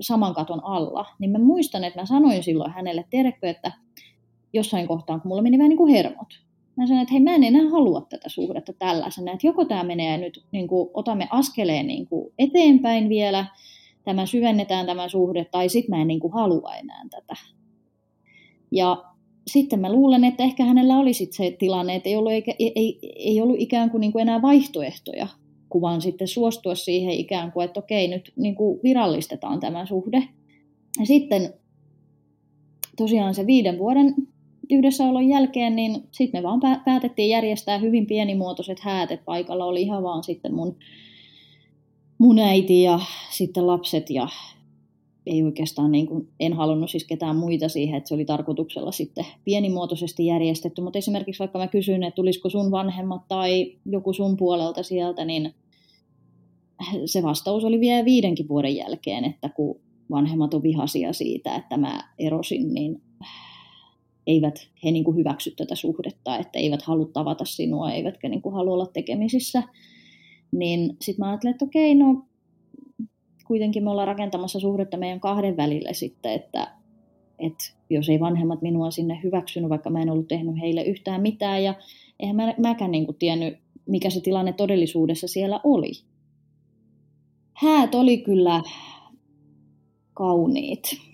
[0.00, 3.72] saman katon alla, niin mä muistan, että mä sanoin silloin hänelle, tiedätkö, että
[4.52, 6.47] jossain kohtaa, kun mulla meni vähän niin kuin hermot,
[6.78, 10.18] mä sanoin, että hei, mä en enää halua tätä suhdetta tällaisena, että joko tämä menee
[10.18, 13.46] nyt, niin kuin, otamme askeleen niin kuin eteenpäin vielä,
[14.04, 17.34] tämä syvennetään tämä suhde, tai sitten mä en niin kuin halua enää tätä.
[18.72, 19.04] Ja
[19.46, 22.98] sitten mä luulen, että ehkä hänellä oli sit se tilanne, että ei ollut, eikä, ei,
[23.16, 25.26] ei ollut ikään kuin, niin kuin enää vaihtoehtoja,
[25.68, 30.28] kun vaan sitten suostua siihen ikään kuin, että okei, nyt niin kuin virallistetaan tämä suhde.
[31.00, 31.54] Ja sitten
[32.96, 34.14] tosiaan se viiden vuoden
[34.70, 39.64] yhdessäolon jälkeen, niin sitten me vaan päätettiin järjestää hyvin pienimuotoiset häät, että paikalla.
[39.64, 40.76] Oli ihan vaan sitten mun,
[42.18, 43.00] mun äiti ja
[43.30, 44.28] sitten lapset ja
[45.26, 49.26] ei oikeastaan, niin kuin, en halunnut siis ketään muita siihen, että se oli tarkoituksella sitten
[49.44, 54.82] pienimuotoisesti järjestetty, mutta esimerkiksi vaikka mä kysyin, että tulisiko sun vanhemmat tai joku sun puolelta
[54.82, 55.54] sieltä, niin
[57.06, 62.14] se vastaus oli vielä viidenkin vuoden jälkeen, että kun vanhemmat on vihasia siitä, että mä
[62.18, 63.02] erosin, niin
[64.28, 68.54] eivät he niin kuin hyväksy tätä suhdetta, että eivät halua tavata sinua, eivätkä niin kuin
[68.54, 69.62] halua olla tekemisissä.
[70.52, 72.24] Niin sitten mä ajattelin, että okei, no
[73.46, 76.72] kuitenkin me ollaan rakentamassa suhdetta meidän kahden välille sitten, että,
[77.38, 81.64] että jos ei vanhemmat minua sinne hyväksynyt, vaikka mä en ollut tehnyt heille yhtään mitään,
[81.64, 81.74] ja
[82.20, 85.92] eihän mä, mäkään niin kuin tiennyt, mikä se tilanne todellisuudessa siellä oli.
[87.52, 88.62] Häät oli kyllä
[90.14, 91.07] kauniit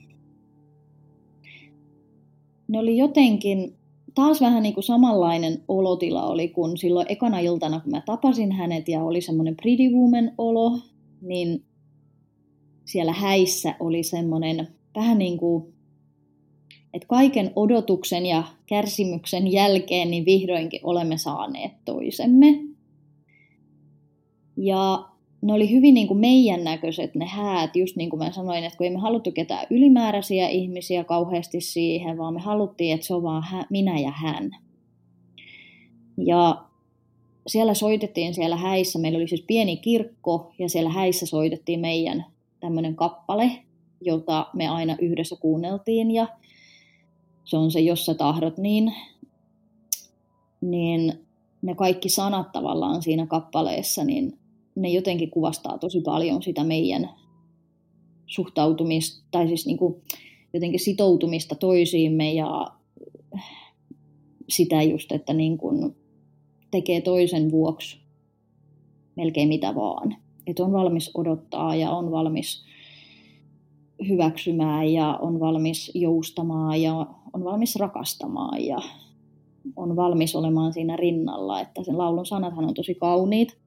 [2.68, 3.77] ne oli jotenkin
[4.14, 8.88] taas vähän niin kuin samanlainen olotila oli kuin silloin ekana iltana, kun mä tapasin hänet
[8.88, 10.79] ja oli semmoinen pretty woman olo,
[11.20, 11.64] niin
[12.85, 15.74] siellä häissä oli semmoinen vähän niin kuin,
[16.94, 22.61] että kaiken odotuksen ja kärsimyksen jälkeen niin vihdoinkin olemme saaneet toisemme.
[24.57, 25.09] Ja
[25.44, 28.76] ne oli hyvin niin kuin meidän näköiset ne häät, just niin kuin mä sanoin, että
[28.76, 33.22] kun ei me haluttu ketään ylimääräisiä ihmisiä kauheasti siihen, vaan me haluttiin, että se on
[33.22, 34.50] vaan hä- minä ja hän.
[36.16, 36.64] Ja
[37.46, 42.24] siellä soitettiin siellä häissä, meillä oli siis pieni kirkko ja siellä häissä soitettiin meidän
[42.61, 43.50] tämmöinen kappale,
[44.00, 46.11] jota me aina yhdessä kuunneltiin.
[46.11, 46.28] Ja
[47.44, 48.94] se on se, jos sä tahdot, niin,
[50.61, 51.12] niin
[51.62, 54.38] ne kaikki sanat tavallaan siinä kappaleessa, niin
[54.74, 57.10] ne jotenkin kuvastaa tosi paljon sitä meidän
[58.26, 60.02] suhtautumista, tai siis niin kuin
[60.52, 62.66] jotenkin sitoutumista toisiimme ja
[64.48, 65.96] sitä just, että niin kuin
[66.70, 67.98] tekee toisen vuoksi
[69.16, 70.16] melkein mitä vaan.
[70.46, 72.64] Että on valmis odottaa ja on valmis
[74.08, 78.78] hyväksymään ja on valmis joustamaan ja on valmis rakastamaan ja
[79.76, 81.60] on valmis olemaan siinä rinnalla.
[81.60, 83.58] Että sen laulun sanathan on tosi kauniit.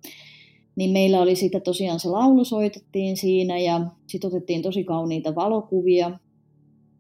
[0.78, 6.20] Niin meillä oli sitten tosiaan se laulu soitettiin siinä ja sitten otettiin tosi kauniita valokuvia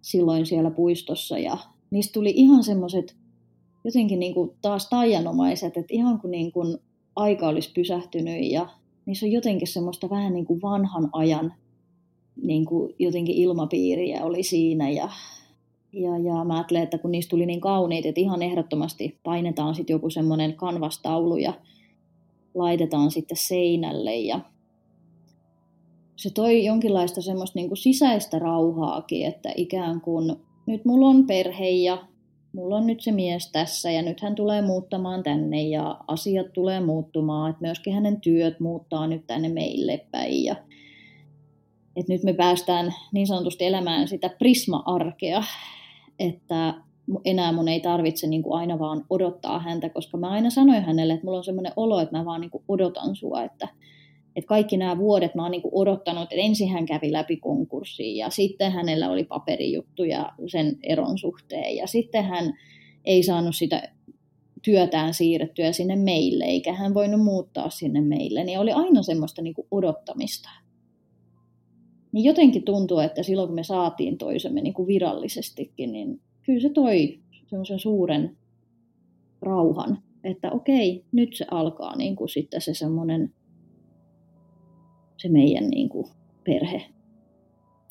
[0.01, 1.57] silloin siellä puistossa ja
[1.91, 3.15] niistä tuli ihan semmoiset
[3.83, 6.77] jotenkin niin kuin taas taianomaiset, että ihan kuin, niin kuin
[7.15, 8.69] aika olisi pysähtynyt ja
[9.05, 11.53] niissä on jotenkin semmoista vähän niin kuin vanhan ajan
[12.41, 15.09] niin kuin jotenkin ilmapiiriä oli siinä ja,
[15.93, 19.93] ja, ja mä ajattelen, että kun niistä tuli niin kauniit, että ihan ehdottomasti painetaan sitten
[19.93, 21.53] joku semmoinen kanvastaulu ja
[22.57, 24.39] laitetaan sitten seinälle ja
[26.15, 30.35] se toi jonkinlaista semmoista niin kuin sisäistä rauhaakin, että ikään kuin
[30.67, 32.07] nyt mulla on perhe ja
[32.53, 36.79] mulla on nyt se mies tässä ja nyt hän tulee muuttamaan tänne ja asiat tulee
[36.79, 40.55] muuttumaan, että myöskin hänen työt muuttaa nyt tänne meille päin ja
[41.95, 45.43] että nyt me päästään niin sanotusti elämään sitä prisma-arkea,
[46.19, 46.73] että
[47.25, 51.13] enää mun ei tarvitse niin kuin aina vaan odottaa häntä, koska mä aina sanoin hänelle,
[51.13, 53.67] että mulla on semmoinen olo, että mä vaan niin kuin odotan sua, että,
[54.35, 58.17] että kaikki nämä vuodet mä oon niin kuin odottanut, että ensin hän kävi läpi konkurssiin
[58.17, 62.53] ja sitten hänellä oli paperijuttuja sen eron suhteen ja sitten hän
[63.05, 63.91] ei saanut sitä
[64.61, 69.53] työtään siirrettyä sinne meille, eikä hän voinut muuttaa sinne meille, niin oli aina semmoista niin
[69.53, 70.49] kuin odottamista.
[72.11, 76.69] Niin jotenkin tuntuu, että silloin kun me saatiin toisemme niin kuin virallisestikin, niin kyllä se
[76.69, 78.37] toi semmoisen suuren
[79.41, 83.33] rauhan, että okei, nyt se alkaa niin kuin sitten se semmoinen
[85.17, 86.07] se meidän niin kuin
[86.43, 86.85] perhe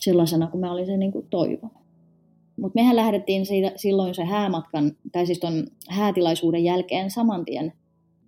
[0.01, 1.77] sellaisena kuin mä olin sen niin kuin toivonut.
[2.61, 7.73] Mutta mehän lähdettiin siitä, silloin se häämatkan, tai siis ton häätilaisuuden jälkeen saman tien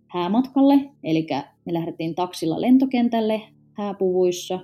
[0.07, 1.27] häämatkalle, eli
[1.65, 4.61] me lähdettiin taksilla lentokentälle hääpuvuissa.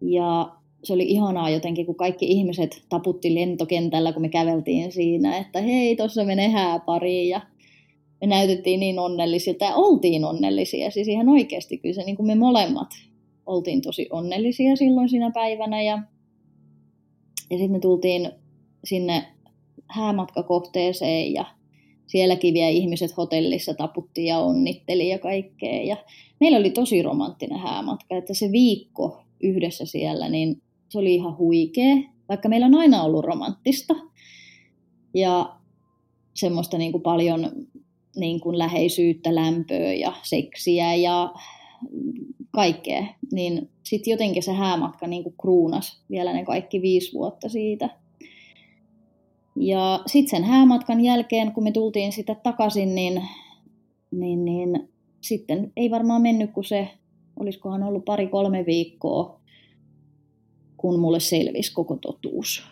[0.00, 5.60] Ja se oli ihanaa jotenkin, kun kaikki ihmiset taputti lentokentällä, kun me käveltiin siinä, että
[5.60, 7.40] hei, tuossa menee hääpari ja
[8.20, 10.90] me näytettiin niin onnellisilta ja oltiin onnellisia.
[10.90, 12.88] Siis ihan oikeasti kyllä se niin kuin me molemmat
[13.46, 15.82] oltiin tosi onnellisia silloin siinä päivänä.
[15.82, 16.02] Ja,
[17.50, 18.30] ja sitten me tultiin
[18.84, 19.24] sinne
[19.86, 21.44] häämatkakohteeseen ja
[22.06, 25.82] sielläkin vielä ihmiset hotellissa taputtiin ja onnitteli ja kaikkea.
[25.82, 25.96] Ja
[26.40, 31.96] meillä oli tosi romanttinen häämatka, että se viikko yhdessä siellä, niin se oli ihan huikea,
[32.28, 33.94] vaikka meillä on aina ollut romanttista.
[35.14, 35.56] Ja
[36.34, 37.50] semmoista niin kuin paljon
[38.16, 41.34] niin kuin läheisyyttä, lämpöä ja seksiä ja
[42.50, 47.88] kaikkea, niin sitten jotenkin se häämatka niin kuin kruunas vielä ne kaikki viisi vuotta siitä.
[49.56, 53.22] Ja sitten sen häämatkan jälkeen, kun me tultiin sitä takaisin, niin,
[54.10, 54.88] niin, niin
[55.20, 56.88] sitten ei varmaan mennyt kuin se,
[57.40, 59.41] olisikohan ollut pari-kolme viikkoa,
[60.82, 62.62] kun mulle selvisi koko totuus.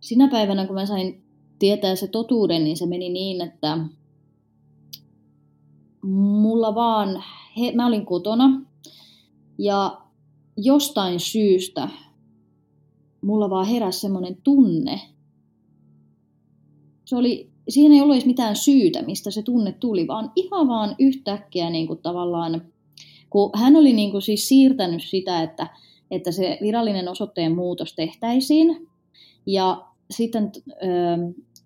[0.00, 1.24] Sinä päivänä, kun mä sain
[1.58, 3.78] tietää se totuuden, niin se meni niin, että
[6.42, 7.22] mulla vaan,
[7.58, 8.62] he, mä olin kotona
[9.58, 10.00] ja
[10.56, 11.88] jostain syystä
[13.20, 15.00] mulla vaan heräsi semmoinen tunne.
[17.04, 20.96] Se oli, siinä ei ollut edes mitään syytä, mistä se tunne tuli, vaan ihan vaan
[20.98, 22.62] yhtäkkiä niin kuin tavallaan,
[23.30, 25.66] kun hän oli niin kuin siis siirtänyt sitä, että,
[26.10, 28.88] että se virallinen osoitteen muutos tehtäisiin,
[29.46, 30.52] ja sitten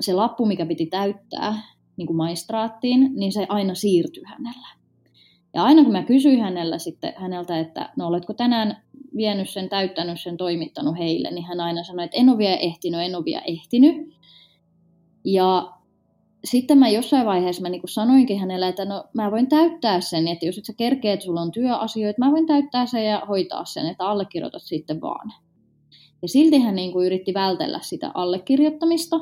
[0.01, 1.63] se lappu, mikä piti täyttää
[1.97, 4.69] niin kuin maistraattiin, niin se aina siirtyi hänellä.
[5.55, 8.83] Ja aina kun mä kysyin hänellä sitten, häneltä, että no oletko tänään
[9.17, 13.01] vienyt sen, täyttänyt sen, toimittanut heille, niin hän aina sanoi, että en ole vielä ehtinyt,
[13.01, 14.15] en ole vielä ehtinyt.
[15.25, 15.73] Ja
[16.45, 20.29] sitten mä jossain vaiheessa mä niin kuin sanoinkin hänelle, että no mä voin täyttää sen,
[20.29, 23.65] että jos et sä kerkeet, että sulla on työasioita, mä voin täyttää sen ja hoitaa
[23.65, 25.33] sen, että allekirjoitat sitten vaan.
[26.23, 29.21] Ja silti hän niin kuin yritti vältellä sitä allekirjoittamista.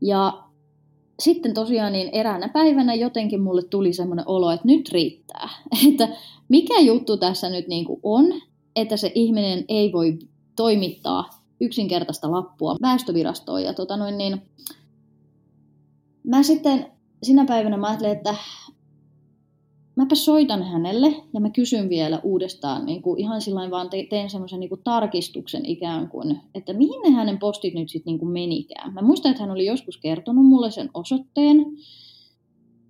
[0.00, 0.42] Ja
[1.20, 5.48] sitten tosiaan niin eräänä päivänä jotenkin mulle tuli semmoinen olo, että nyt riittää.
[5.88, 6.08] Että
[6.48, 8.24] mikä juttu tässä nyt niin kuin on,
[8.76, 10.18] että se ihminen ei voi
[10.56, 13.62] toimittaa yksinkertaista lappua väestövirastoon.
[13.62, 14.42] Ja tota noin, niin,
[16.24, 16.86] mä sitten
[17.22, 18.34] sinä päivänä mä ajattelin, että
[19.96, 24.30] mäpä soitan hänelle ja mä kysyn vielä uudestaan, niin kuin ihan sillä vaan te, teen
[24.30, 28.92] semmoisen niin tarkistuksen ikään kuin, että mihin ne hänen postit nyt sitten niin menikään.
[28.92, 31.66] Mä muistan, että hän oli joskus kertonut mulle sen osoitteen,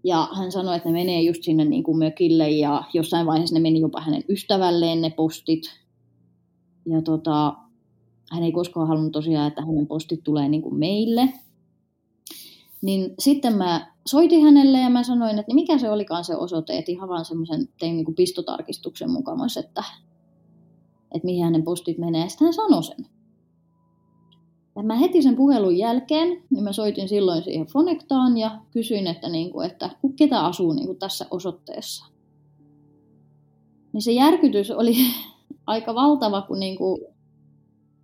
[0.05, 3.61] Ja hän sanoi, että ne menee just sinne niin kuin mökille ja jossain vaiheessa ne
[3.61, 5.63] meni jopa hänen ystävälleen ne postit.
[6.87, 7.55] Ja tota,
[8.33, 11.29] hän ei koskaan halunnut tosiaan, että hänen postit tulee niin kuin meille.
[12.83, 16.93] Niin sitten mä soitin hänelle ja mä sanoin, että mikä se olikaan se osoite, että
[16.93, 19.85] ihan vaan semmoisen tein niin kuin pistotarkistuksen mukamassa, että,
[21.15, 22.29] että mihin hänen postit menee.
[22.29, 23.07] Sitten hän sanoi sen.
[24.77, 29.29] Ja mä heti sen puhelun jälkeen, niin mä soitin silloin siihen Fonectaan ja kysyin, että,
[29.29, 32.07] niin kuin, että ketä asuu niin kuin tässä osoitteessa.
[33.93, 34.97] Niin se järkytys oli
[35.67, 37.01] aika valtava, kun niin kuin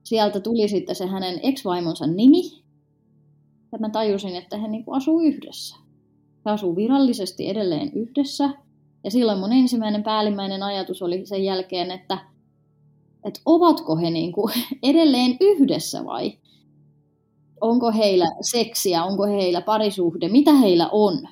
[0.04, 2.67] sieltä tuli sitten se hänen ex-vaimonsa nimi.
[3.72, 5.76] Ja mä tajusin, että he niin kuin asuu yhdessä.
[6.46, 8.50] He asuu virallisesti edelleen yhdessä.
[9.04, 12.18] Ja silloin mun ensimmäinen päällimmäinen ajatus oli sen jälkeen, että,
[13.24, 14.52] että ovatko he niin kuin
[14.82, 16.38] edelleen yhdessä vai
[17.60, 21.28] onko heillä seksiä, onko heillä parisuhde, mitä heillä on.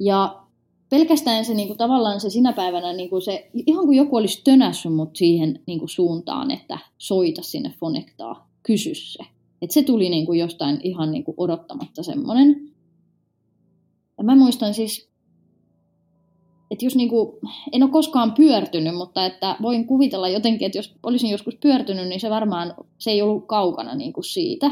[0.00, 0.42] Ja
[0.88, 4.40] pelkästään se niin kuin, tavallaan se sinä päivänä, niin kuin se, ihan kuin joku olisi
[4.44, 9.35] tönässyt mut siihen niin kuin, suuntaan, että soita sinne Fonektaa, kysy se.
[9.62, 12.72] Et se tuli niin kuin, jostain ihan niin kuin, odottamatta semmoinen.
[14.18, 15.16] Ja mä muistan siis
[16.70, 17.38] että jos niin kuin,
[17.72, 22.20] en ole koskaan pyörtynyt, mutta että voin kuvitella jotenkin, että jos olisin joskus pyörtynyt, niin
[22.20, 24.70] se varmaan se ei ollut kaukana niin kuin siitä.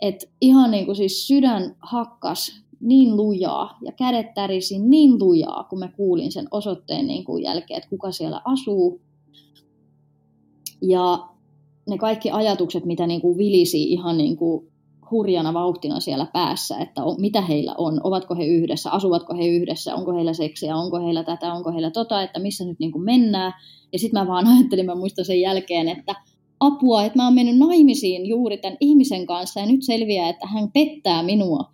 [0.00, 5.78] Että ihan niin kuin siis sydän hakkas niin lujaa ja kädet tärisi niin lujaa, kun
[5.78, 9.00] mä kuulin sen osoitteen niin kuin jälkeen, että kuka siellä asuu.
[10.82, 11.28] Ja
[11.88, 14.70] ne kaikki ajatukset, mitä niin kuin vilisi ihan niin kuin
[15.10, 19.94] hurjana vauhtina siellä päässä, että on, mitä heillä on, ovatko he yhdessä, asuvatko he yhdessä,
[19.94, 23.52] onko heillä seksiä, onko heillä tätä, onko heillä tota, että missä nyt niin kuin mennään.
[23.92, 26.14] Ja sitten mä vaan ajattelin, mä muistan sen jälkeen, että
[26.60, 30.70] apua, että mä oon mennyt naimisiin juuri tämän ihmisen kanssa ja nyt selviää, että hän
[30.70, 31.70] pettää minua.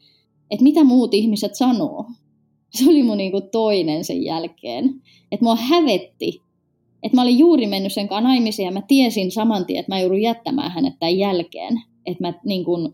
[0.51, 2.05] Että mitä muut ihmiset sanoo.
[2.77, 5.03] Se oli mun niin kuin toinen sen jälkeen.
[5.33, 6.43] Että mua hävetti,
[7.07, 10.01] että mä olin juuri mennyt sen kanssa naimisiin ja mä tiesin saman tien, että mä
[10.01, 11.83] joudun jättämään hänet tämän jälkeen.
[12.07, 12.93] Että mä niin kuin,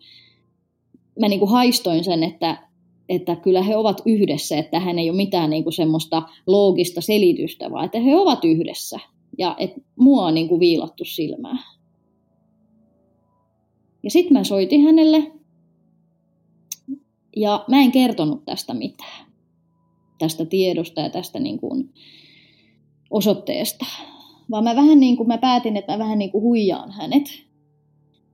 [1.21, 2.69] mä niin kuin haistoin sen, että,
[3.09, 7.85] että kyllä he ovat yhdessä, että hän ei ole mitään niin semmoista loogista selitystä, vaan
[7.85, 9.01] että he ovat yhdessä.
[9.39, 11.59] Ja että mua on niin viilattu silmää.
[14.03, 15.33] Ja sitten mä soitin hänelle,
[17.37, 19.27] ja mä en kertonut tästä mitään,
[20.19, 21.93] tästä tiedosta ja tästä niin kuin
[23.13, 23.87] osoitteesta.
[24.51, 27.25] Vaan mä vähän niin kuin, mä päätin, että mä vähän niin kuin huijaan hänet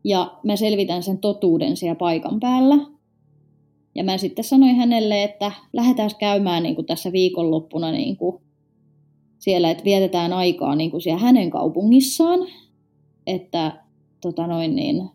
[0.04, 2.78] ja mä selvitän sen totuuden siellä paikan päällä.
[3.94, 8.42] Ja mä sitten sanoin hänelle, että lähdetään käymään niin kuin tässä viikonloppuna niin kuin
[9.38, 12.40] siellä, että vietetään aikaa niin kuin siellä hänen kaupungissaan.
[13.26, 13.84] Että
[14.20, 15.10] tota noin niin,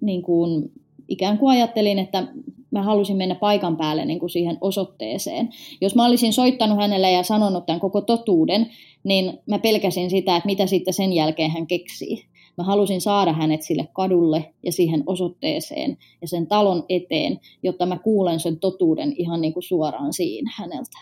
[0.00, 0.72] niin kuin,
[1.08, 2.28] ikään kuin ajattelin, että
[2.72, 5.48] mä halusin mennä paikan päälle niin kuin siihen osoitteeseen.
[5.80, 8.70] Jos mä olisin soittanut hänelle ja sanonut tämän koko totuuden,
[9.04, 12.24] niin mä pelkäsin sitä, että mitä sitten sen jälkeen hän keksii.
[12.58, 17.98] Mä halusin saada hänet sille kadulle ja siihen osoitteeseen ja sen talon eteen, jotta mä
[17.98, 20.98] kuulen sen totuuden ihan niin kuin suoraan siinä häneltä.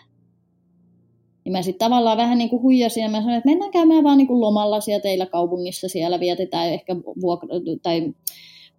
[1.44, 4.18] Niin mä sitten tavallaan vähän niin kuin huijasin ja mä sanoin, että mennään käymään vaan
[4.18, 8.12] niin kuin lomalla siellä teillä kaupungissa, siellä vietetään ehkä vuokra- tai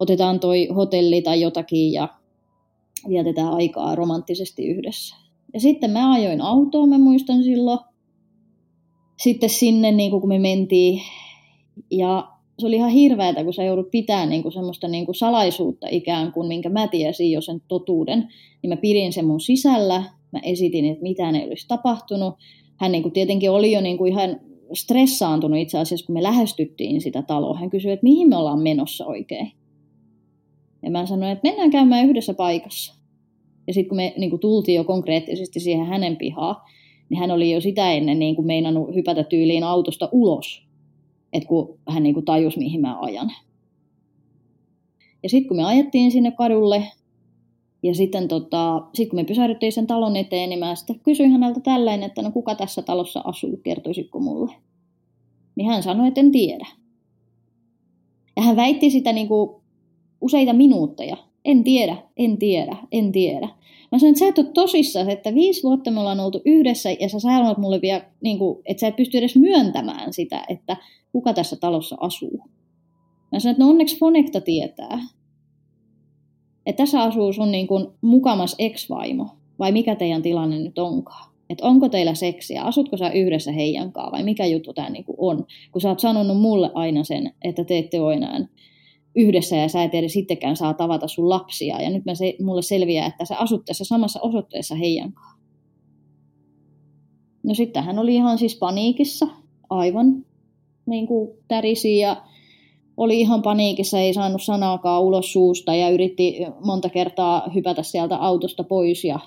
[0.00, 2.08] otetaan toi hotelli tai jotakin ja
[3.08, 5.16] vietetään aikaa romanttisesti yhdessä.
[5.54, 7.78] Ja sitten mä ajoin autoon, mä muistan silloin,
[9.22, 11.02] sitten sinne, niin kun me mentiin.
[11.90, 15.86] Ja se oli ihan hirveätä, kun sä joudut pitämään niin kuin semmoista niin kuin salaisuutta
[15.90, 18.28] ikään kuin, minkä mä tiesin jo sen totuuden.
[18.62, 22.34] Niin mä pidin sen mun sisällä, mä esitin, että mitään ei olisi tapahtunut.
[22.76, 24.40] Hän niin kuin tietenkin oli jo niin kuin ihan
[24.74, 27.58] stressaantunut itse asiassa, kun me lähestyttiin sitä taloa.
[27.58, 29.52] Hän kysyi, että mihin me ollaan menossa oikein.
[30.82, 33.01] Ja mä sanoin, että mennään käymään yhdessä paikassa.
[33.66, 36.56] Ja sitten kun me niin kuin tultiin jo konkreettisesti siihen hänen pihaan,
[37.08, 40.72] niin hän oli jo sitä ennen niin kuin meinannut hypätä tyyliin autosta ulos
[41.32, 43.32] että kun hän niin kuin tajusi, mihin mä ajan.
[45.22, 46.84] Ja sitten kun me ajettiin sinne kadulle,
[47.82, 51.60] ja sitten tota, sit kun me pysähdyttiin sen talon eteen, niin mä sitten kysyin häneltä
[51.60, 54.52] tälleen, että no kuka tässä talossa asuu, kertoisitko mulle?
[55.56, 56.66] Niin hän sanoi, että en tiedä.
[58.36, 59.62] Ja hän väitti sitä niin kuin
[60.20, 61.16] useita minuutteja.
[61.44, 63.48] En tiedä, en tiedä, en tiedä.
[63.92, 67.08] Mä sanoin, että sä et ole tosissaan, että viisi vuotta me ollaan oltu yhdessä ja
[67.08, 70.76] sä sanot mulle vielä, niin kuin, että sä et pysty edes myöntämään sitä, että
[71.12, 72.40] kuka tässä talossa asuu.
[73.32, 75.00] Mä sanoin, että no onneksi Fonekta tietää,
[76.66, 79.28] että tässä asuu sun niin kuin mukamas ex-vaimo,
[79.58, 81.32] vai mikä teidän tilanne nyt onkaan.
[81.50, 85.46] Että onko teillä seksiä, asutko sä yhdessä heidän kanssa, vai mikä juttu tämä niin on.
[85.72, 88.46] Kun sä oot sanonut mulle aina sen, että te ette ole enää
[89.16, 91.82] yhdessä ja sä et edes sittenkään saa tavata sun lapsia.
[91.82, 95.42] Ja nyt mä se, mulle selviää, että sä asut tässä samassa osoitteessa heidän kanssa.
[97.42, 99.26] No sitten hän oli ihan siis paniikissa,
[99.70, 100.26] aivan
[100.86, 102.22] niin kuin tärisi ja
[102.96, 108.64] oli ihan paniikissa, ei saanut sanaakaan ulos suusta ja yritti monta kertaa hypätä sieltä autosta
[108.64, 109.04] pois.
[109.04, 109.20] Ja,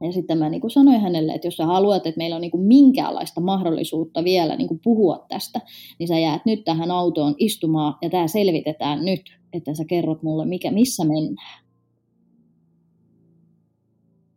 [0.00, 2.50] ja sitten mä niin kuin sanoin hänelle, että jos sä haluat, että meillä on niin
[2.50, 5.60] kuin minkäänlaista mahdollisuutta vielä niin kuin puhua tästä,
[5.98, 9.20] niin sä jäät nyt tähän autoon istumaan ja tämä selvitetään nyt,
[9.52, 11.64] että sä kerrot mulle, mikä, missä mennään.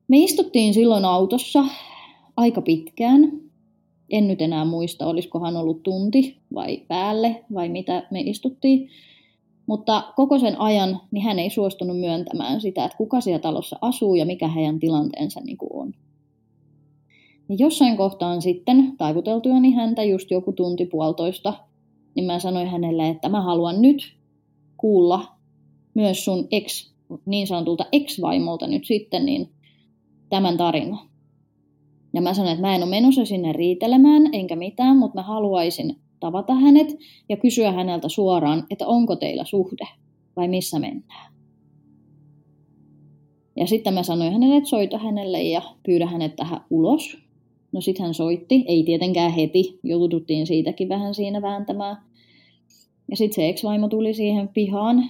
[0.08, 1.66] Me istuttiin silloin autossa
[2.38, 3.32] aika pitkään.
[4.10, 8.90] En nyt enää muista, olisikohan ollut tunti vai päälle vai mitä me istuttiin.
[9.66, 14.16] Mutta koko sen ajan niin hän ei suostunut myöntämään sitä, että kuka siellä talossa asuu
[14.16, 15.94] ja mikä heidän tilanteensa niin kuin on.
[17.50, 21.54] Ja jossain kohtaan sitten taivuteltuani häntä just joku tunti puolitoista,
[22.16, 24.16] niin mä sanoin hänelle, että mä haluan nyt
[24.78, 25.28] kuulla
[25.94, 26.94] myös sun ex,
[27.26, 29.50] niin sanotulta ex-vaimolta nyt sitten niin
[30.30, 31.00] tämän tarinan.
[32.14, 36.03] Ja mä sanoin, että mä en ole menossa sinne riitelemään enkä mitään, mutta mä haluaisin
[36.24, 36.88] tavata hänet
[37.30, 39.88] ja kysyä häneltä suoraan, että onko teillä suhde
[40.36, 41.34] vai missä mennään.
[43.56, 47.18] Ja sitten mä sanoin hänelle, että soita hänelle ja pyydä hänet tähän ulos.
[47.72, 51.98] No sitten hän soitti, ei tietenkään heti, jouduttiin siitäkin vähän siinä vääntämään.
[53.12, 55.10] Ja sitten se ex-vaimo tuli siihen pihaan,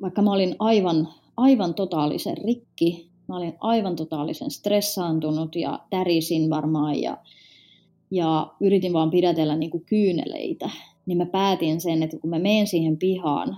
[0.00, 7.02] vaikka mä olin aivan, aivan totaalisen rikki, Mä olin aivan totaalisen stressaantunut ja tärisin varmaan
[7.02, 7.16] ja,
[8.10, 10.70] ja yritin vaan pidätellä niin kuin kyyneleitä.
[11.06, 13.56] Niin mä päätin sen, että kun mä menen siihen pihaan,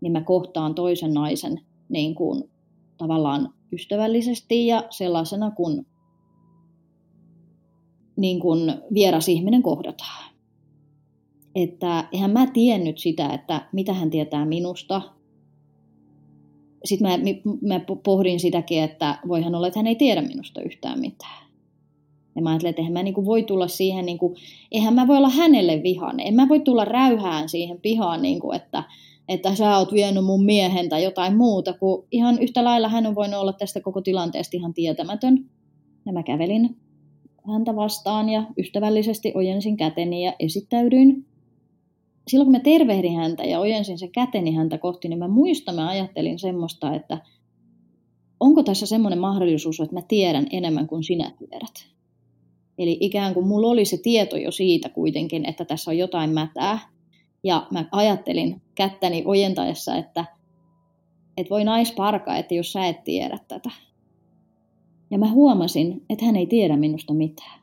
[0.00, 2.50] niin mä kohtaan toisen naisen niin kuin
[2.98, 5.86] tavallaan ystävällisesti ja sellaisena kuin,
[8.16, 10.24] niin kuin vieras ihminen kohdataan.
[11.54, 15.02] Että eihän mä tiennyt sitä, että mitä hän tietää minusta,
[16.84, 17.18] sitten mä,
[17.74, 21.43] mä pohdin sitäkin, että voihan olla, että hän ei tiedä minusta yhtään mitään.
[22.36, 24.36] Ja mä ajattelin, että eihän mä kuin voi tulla siihen, niin kuin,
[24.72, 26.26] eihän mä voi olla hänelle vihainen.
[26.26, 28.84] En mä voi tulla räyhään siihen pihaan, niin kuin, että,
[29.28, 33.14] että sä oot vienyt mun miehen tai jotain muuta, kun ihan yhtä lailla hän on
[33.14, 35.50] voinut olla tästä koko tilanteesta ihan tietämätön.
[36.06, 36.76] Ja mä kävelin
[37.52, 41.26] häntä vastaan ja ystävällisesti ojensin käteni ja esittäydyin
[42.28, 45.88] silloin kun mä tervehdin häntä ja ojensin sen käteni häntä kohti, niin mä muistan, mä
[45.88, 47.18] ajattelin semmoista, että
[48.40, 51.93] onko tässä semmoinen mahdollisuus, että mä tiedän enemmän kuin sinä tiedät.
[52.78, 56.78] Eli ikään kuin mulla oli se tieto jo siitä kuitenkin, että tässä on jotain mätää.
[57.44, 60.24] Ja mä ajattelin kättäni ojentaessa, että,
[61.36, 63.70] että voi naisparka, että jos sä et tiedä tätä.
[65.10, 67.60] Ja mä huomasin, että hän ei tiedä minusta mitään.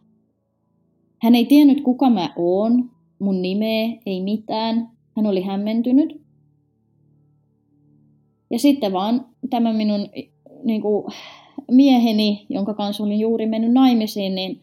[1.21, 4.89] Hän ei tiennyt, kuka mä oon, mun nimeä, ei mitään.
[5.15, 6.21] Hän oli hämmentynyt.
[8.49, 10.09] Ja sitten vaan tämä minun
[10.63, 11.05] niin kuin,
[11.71, 14.61] mieheni, jonka kanssa olin juuri mennyt naimisiin, niin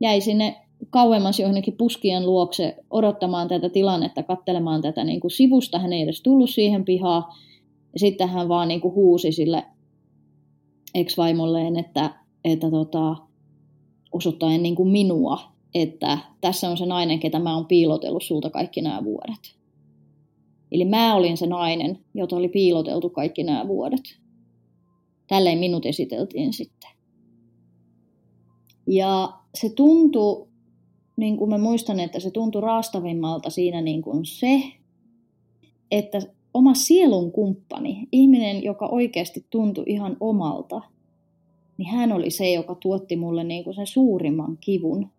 [0.00, 0.56] jäi sinne
[0.90, 5.78] kauemmas johonkin puskien luokse odottamaan tätä tilannetta, katselemaan tätä niin kuin sivusta.
[5.78, 7.24] Hän ei edes tullut siihen pihaan.
[7.92, 9.64] Ja sitten hän vaan niin kuin huusi sille
[10.94, 13.16] ex-vaimolleen, että, että tota,
[14.12, 15.40] osoittaen niin kuin minua,
[15.74, 19.60] että tässä on se nainen, ketä mä oon piilotellut sulta kaikki nämä vuodet.
[20.72, 24.18] Eli mä olin se nainen, jota oli piiloteltu kaikki nämä vuodet.
[25.26, 26.90] Tälleen minut esiteltiin sitten.
[28.86, 30.48] Ja se tuntui,
[31.16, 34.62] niin kuin mä muistan, että se tuntui raastavimmalta siinä niin kuin se,
[35.90, 36.18] että
[36.54, 40.80] oma sielun kumppani, ihminen, joka oikeasti tuntui ihan omalta,
[41.78, 45.10] niin hän oli se, joka tuotti mulle niin kuin sen suurimman kivun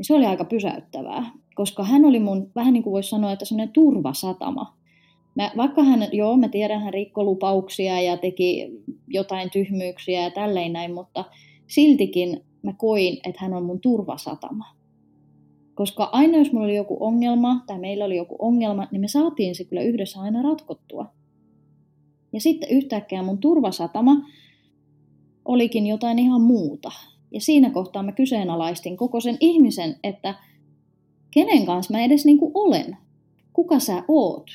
[0.00, 3.44] niin se oli aika pysäyttävää, koska hän oli mun, vähän niin kuin voisi sanoa, että
[3.44, 4.76] semmoinen turvasatama.
[5.34, 8.70] Mä, vaikka hän, joo, mä tiedän, hän rikkoi lupauksia ja teki
[9.08, 11.24] jotain tyhmyyksiä ja tälleen näin, mutta
[11.66, 14.64] siltikin mä koin, että hän on mun turvasatama.
[15.74, 19.54] Koska aina jos mulla oli joku ongelma tai meillä oli joku ongelma, niin me saatiin
[19.54, 21.06] se kyllä yhdessä aina ratkottua.
[22.32, 24.16] Ja sitten yhtäkkiä mun turvasatama
[25.44, 26.90] olikin jotain ihan muuta.
[27.30, 30.34] Ja siinä kohtaa mä kyseenalaistin koko sen ihmisen, että
[31.30, 32.96] kenen kanssa mä edes niin kuin olen.
[33.52, 34.50] Kuka sä oot?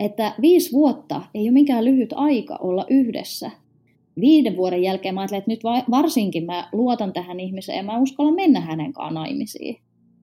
[0.00, 3.50] Että viisi vuotta ei ole mikään lyhyt aika olla yhdessä.
[4.20, 8.34] Viiden vuoden jälkeen mä ajattelin, että nyt varsinkin mä luotan tähän ihmiseen ja mä uskallan
[8.34, 9.76] mennä hänen kanssaan naimisiin.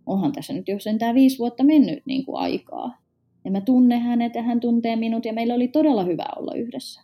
[0.06, 2.98] Onhan tässä nyt jo sentään viisi vuotta mennyt niin kuin aikaa.
[3.46, 7.02] Ja mä tunnen hänet ja hän tuntee minut ja meillä oli todella hyvä olla yhdessä.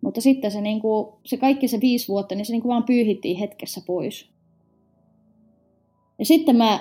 [0.00, 2.84] Mutta sitten se, niin kuin, se kaikki se viisi vuotta, niin se niin kuin vaan
[2.84, 4.28] pyyhittiin hetkessä pois.
[6.18, 6.80] Ja sitten mä,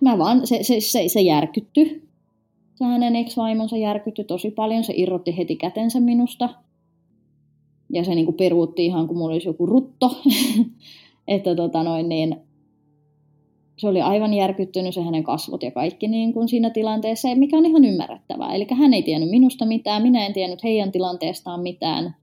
[0.00, 2.08] mä vaan, se, se, se, se järkytty.
[2.74, 4.84] Se hänen ex-vaimonsa järkytty tosi paljon.
[4.84, 6.63] Se irrotti heti kätensä minusta.
[7.94, 10.10] Ja se niin kuin peruutti ihan kuin mulla olisi joku rutto.
[11.28, 12.36] että tota noin, niin,
[13.76, 17.66] se oli aivan järkyttynyt se hänen kasvot ja kaikki niin kuin siinä tilanteessa, mikä on
[17.66, 18.54] ihan ymmärrettävää.
[18.54, 22.16] Eli hän ei tiennyt minusta mitään, minä en tiennyt heidän tilanteestaan mitään.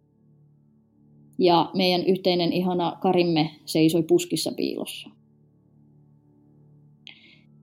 [1.40, 5.10] Ja meidän yhteinen ihana Karimme seisoi puskissa piilossa.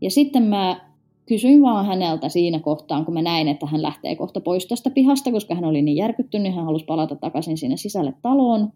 [0.00, 0.87] Ja sitten mä
[1.28, 5.32] kysyin vaan häneltä siinä kohtaan, kun mä näin, että hän lähtee kohta pois tästä pihasta,
[5.32, 8.72] koska hän oli niin järkyttynyt, niin hän halusi palata takaisin sinne sisälle taloon.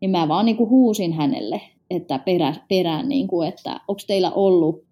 [0.00, 4.30] Niin mä vaan niin kuin huusin hänelle, että perä, perään, niin kuin, että onko teillä
[4.30, 4.84] ollut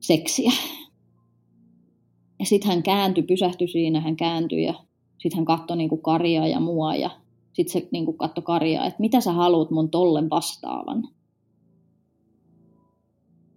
[0.00, 0.52] seksiä.
[2.38, 4.74] Ja sitten hän kääntyi, pysähtyi siinä, hän kääntyi ja
[5.18, 7.10] sitten hän katsoi niin kuin Karia ja mua ja
[7.52, 11.08] sitten se niin kuin katsoi Karia, että mitä sä haluat mun tollen vastaavan.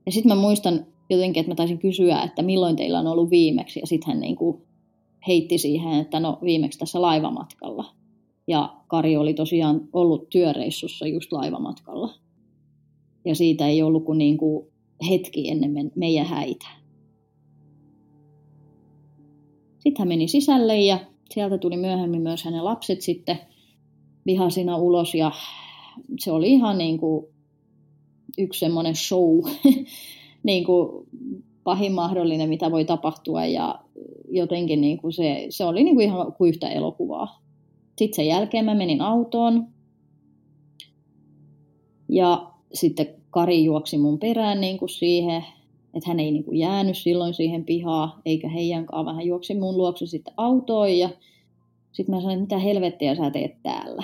[0.06, 0.86] Ja sitten mä muistan
[1.16, 4.36] jotenkin, että mä taisin kysyä, että milloin teillä on ollut viimeksi ja sitten hän niin
[4.36, 4.62] kuin
[5.28, 7.86] heitti siihen, että no viimeksi tässä laivamatkalla.
[8.48, 12.14] Ja Kari oli tosiaan ollut työreissussa just laivamatkalla.
[13.26, 14.68] Ja siitä ei ollut kuin, niin kuin
[15.10, 16.68] hetki ennen meidän häitä.
[19.80, 21.00] Sitten hän meni sisälle ja
[21.30, 23.40] sieltä tuli myöhemmin myös hänen lapset sitten
[24.26, 25.32] vihasina ulos ja
[26.20, 27.26] se oli ihan niin kuin
[28.38, 29.40] yksi semmoinen show,
[30.44, 31.08] niin kuin
[31.64, 33.80] pahin mahdollinen, mitä voi tapahtua ja
[34.30, 37.42] jotenkin niin kuin se, se oli niin kuin ihan kuin yhtä elokuvaa.
[37.98, 39.68] Sitten sen jälkeen mä menin autoon
[42.10, 45.46] ja sitten Kari juoksi mun perään niin kuin siihen,
[45.94, 49.06] että hän ei niin kuin jäänyt silloin siihen pihaan, eikä heidänkaan.
[49.06, 51.10] Vähän juoksi mun luokse sitten autoon ja
[51.92, 54.04] sitten mä sanoin, että mitä helvettiä sä teet täällä.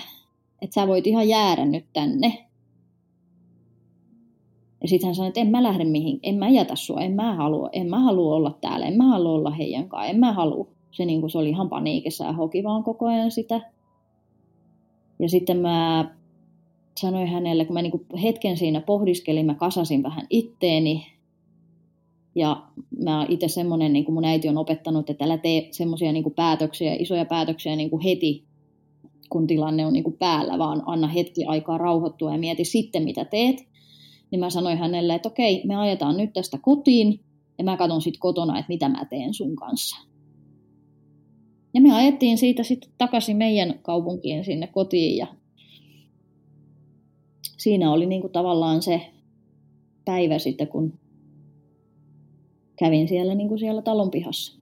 [0.61, 2.46] Että sä voit ihan jäädä nyt tänne.
[4.81, 7.35] Ja sitten hän sanoi, että en mä lähde mihin, en mä jätä sua, en mä
[7.35, 10.67] halua, en mä halua olla täällä, en mä halua olla heidän kanssa, en mä halua.
[10.91, 13.61] Se, niin kuin, se oli ihan paniikissa ja hoki vaan koko ajan sitä.
[15.19, 16.05] Ja sitten mä
[16.99, 21.05] sanoin hänelle, kun mä niin kuin hetken siinä pohdiskelin, mä kasasin vähän itteeni.
[22.35, 22.63] Ja
[23.03, 26.95] mä itse semmoinen, niin kuin mun äiti on opettanut, että älä tee semmoisia niin päätöksiä,
[26.99, 28.43] isoja päätöksiä niin kuin heti,
[29.29, 33.25] kun tilanne on niin kuin päällä, vaan anna hetki aikaa rauhoittua ja mieti sitten, mitä
[33.25, 33.67] teet.
[34.31, 37.19] Niin mä sanoin hänelle, että okei, me ajetaan nyt tästä kotiin,
[37.57, 39.97] ja mä katson sitten kotona, että mitä mä teen sun kanssa.
[41.73, 45.27] Ja me ajettiin siitä sitten takaisin meidän kaupunkiin sinne kotiin ja
[47.57, 49.01] siinä oli niin kuin tavallaan se
[50.05, 50.99] päivä sitten, kun
[52.79, 54.57] kävin siellä, niin kuin siellä talon pihassa.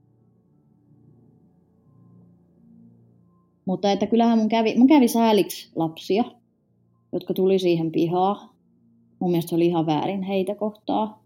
[3.66, 6.24] Mutta että kyllähän mun kävi, mun kävi sääliksi lapsia,
[7.14, 8.55] jotka tuli siihen pihaan.
[9.20, 11.24] Mun mielestä se oli ihan väärin heitä kohtaa.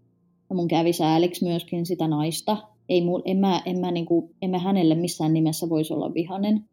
[0.50, 2.56] Ja mun kävi sääliksi myöskin sitä naista.
[2.88, 6.64] Ei mul, en, mä, en, mä niinku, en mä hänelle missään nimessä voisi olla vihanen.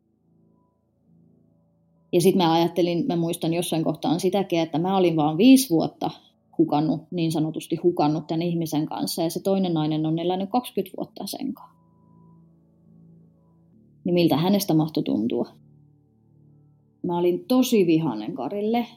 [2.13, 6.11] Ja sitten mä ajattelin, mä muistan jossain kohtaan sitäkin, että mä olin vaan viisi vuotta
[6.57, 11.28] hukannut, niin sanotusti hukannut tämän ihmisen kanssa, ja se toinen nainen on elänyt 20 vuotta
[11.28, 11.78] sen kanssa.
[14.03, 15.49] Niin miltä hänestä mahtoi tuntua?
[17.03, 18.88] Mä olin tosi vihanen Karille.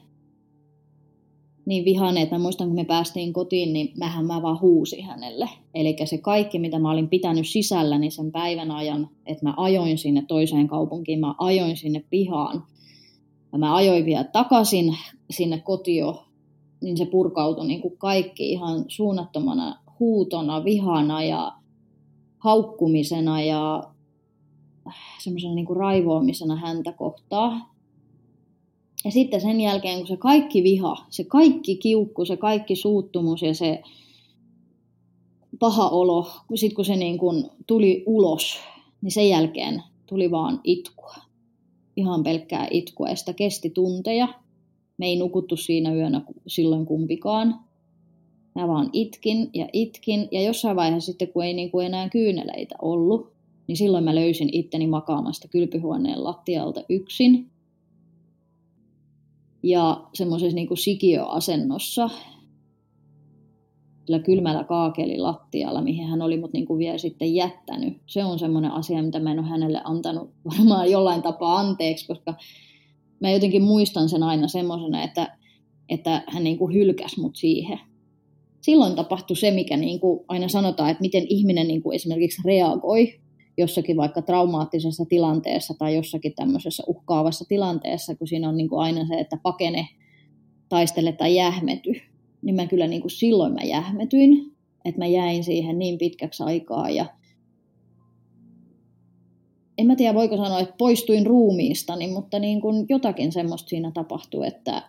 [1.65, 5.49] Niin vihanen, että mä muistan, kun me päästiin kotiin, niin mähän mä vaan huusi hänelle.
[5.73, 10.25] Eli se kaikki, mitä mä olin pitänyt sisälläni sen päivän ajan, että mä ajoin sinne
[10.27, 12.63] toiseen kaupunkiin, mä ajoin sinne pihaan,
[13.51, 14.97] ja mä ajoin vielä takaisin
[15.29, 16.23] sinne kotio,
[16.81, 21.53] niin se purkautui niin kuin kaikki ihan suunnattomana huutona, vihana ja
[22.37, 23.83] haukkumisena ja
[25.19, 27.73] semmoisena niin raivoamisena häntä kohtaa.
[29.05, 33.53] Ja sitten sen jälkeen, kun se kaikki viha, se kaikki kiukku, se kaikki suuttumus ja
[33.53, 33.81] se
[35.59, 38.57] paha olo, sit kun se niin kuin tuli ulos,
[39.01, 41.15] niin sen jälkeen tuli vaan itkua
[41.95, 44.27] ihan pelkkää itkua ja sitä kesti tunteja.
[44.97, 47.59] Me ei nukuttu siinä yönä silloin kumpikaan.
[48.55, 52.75] Mä vaan itkin ja itkin ja jossain vaiheessa sitten kun ei niin kuin enää kyyneleitä
[52.81, 53.31] ollut,
[53.67, 57.50] niin silloin mä löysin itteni makaamasta kylpyhuoneen lattialta yksin.
[59.63, 62.09] Ja semmoisessa niin sikiöasennossa
[64.05, 67.97] sillä kylmällä kaakelilattialla, mihin hän oli mut niinku vielä sitten jättänyt.
[68.07, 72.33] Se on semmoinen asia, mitä mä en ole hänelle antanut varmaan jollain tapaa anteeksi, koska
[73.19, 75.37] mä jotenkin muistan sen aina semmoisena, että,
[75.89, 77.79] että hän niinku hylkäsi mut siihen.
[78.61, 83.20] Silloin tapahtui se, mikä niinku aina sanotaan, että miten ihminen niinku esimerkiksi reagoi
[83.57, 89.15] jossakin vaikka traumaattisessa tilanteessa tai jossakin tämmöisessä uhkaavassa tilanteessa, kun siinä on niinku aina se,
[89.19, 89.87] että pakene,
[90.69, 91.91] taistele tai jähmety
[92.41, 94.55] niin mä kyllä niin kuin silloin mä jähmetyin.
[94.85, 97.05] että mä jäin siihen niin pitkäksi aikaa ja
[99.77, 104.47] en mä tiedä voiko sanoa, että poistuin ruumiistani, mutta niin kuin jotakin semmoista siinä tapahtui,
[104.47, 104.83] että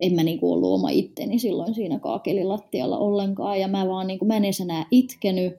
[0.00, 3.60] en mä niin kuin ollut oma itteni silloin siinä kaakelilattialla ollenkaan.
[3.60, 5.54] Ja mä vaan niin kuin, mä en edes enää itkenyt,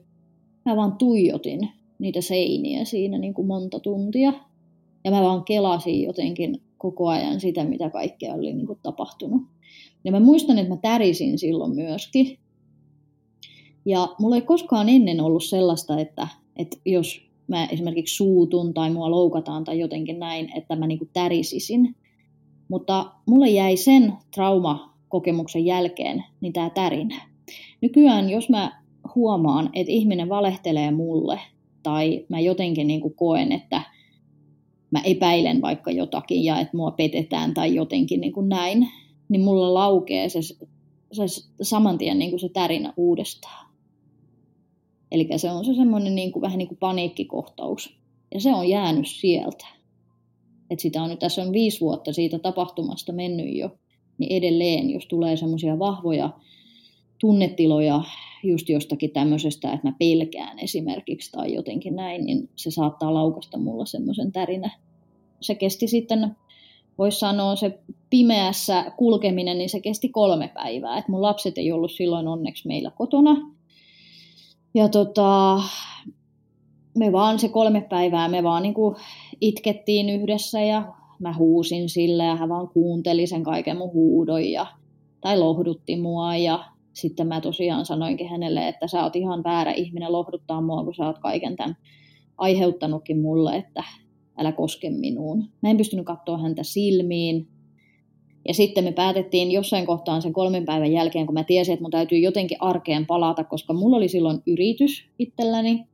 [0.70, 1.68] mä vaan tuijotin
[1.98, 4.32] niitä seiniä siinä niin kuin monta tuntia.
[5.04, 9.42] Ja mä vaan kelasin jotenkin koko ajan sitä, mitä kaikkea oli niin kuin tapahtunut.
[10.04, 12.38] Ja mä muistan, että mä tärisin silloin myöskin.
[13.84, 19.10] Ja mulla ei koskaan ennen ollut sellaista, että, että jos mä esimerkiksi suutun tai mua
[19.10, 21.96] loukataan tai jotenkin näin, että mä niinku tärisisin.
[22.68, 27.22] Mutta mulle jäi sen traumakokemuksen jälkeen niin tämä tärinä.
[27.80, 28.79] Nykyään, jos mä
[29.14, 31.40] huomaan, että ihminen valehtelee mulle
[31.82, 33.82] tai mä jotenkin niinku koen, että
[34.90, 38.88] mä epäilen vaikka jotakin ja että mua petetään tai jotenkin niin kuin näin,
[39.28, 40.40] niin mulla laukee se,
[41.12, 41.22] se
[41.62, 43.70] saman tien niin kuin se tärinä uudestaan.
[45.12, 47.96] Eli se on se semmoinen niin kuin, vähän niin kuin paniikkikohtaus.
[48.34, 49.66] Ja se on jäänyt sieltä.
[50.70, 53.70] Et sitä on nyt, tässä on viisi vuotta siitä tapahtumasta mennyt jo,
[54.18, 56.30] niin edelleen, jos tulee semmoisia vahvoja
[57.20, 58.02] tunnetiloja
[58.42, 63.86] just jostakin tämmöisestä, että mä pelkään esimerkiksi tai jotenkin näin, niin se saattaa laukasta mulla
[63.86, 64.70] semmoisen tärinä.
[65.40, 66.36] Se kesti sitten,
[66.98, 67.78] voisi sanoa, se
[68.10, 70.98] pimeässä kulkeminen, niin se kesti kolme päivää.
[70.98, 73.36] Et mun lapset ei ollut silloin onneksi meillä kotona,
[74.74, 75.60] ja tota,
[76.98, 78.96] me vaan se kolme päivää, me vaan niin kuin
[79.40, 84.66] itkettiin yhdessä ja mä huusin sille ja hän vaan kuunteli sen kaiken mun huudon ja,
[85.20, 90.12] tai lohdutti mua ja sitten mä tosiaan sanoinkin hänelle, että sä oot ihan väärä ihminen
[90.12, 91.76] lohduttaa mua, kun sä oot kaiken tämän
[92.38, 93.84] aiheuttanutkin mulle, että
[94.38, 95.44] älä koske minuun.
[95.62, 97.48] Mä en pystynyt katsoa häntä silmiin,
[98.48, 101.90] ja sitten me päätettiin jossain kohtaan sen kolmen päivän jälkeen, kun mä tiesin, että mun
[101.90, 105.84] täytyy jotenkin arkeen palata, koska mulla oli silloin yritys itselläni,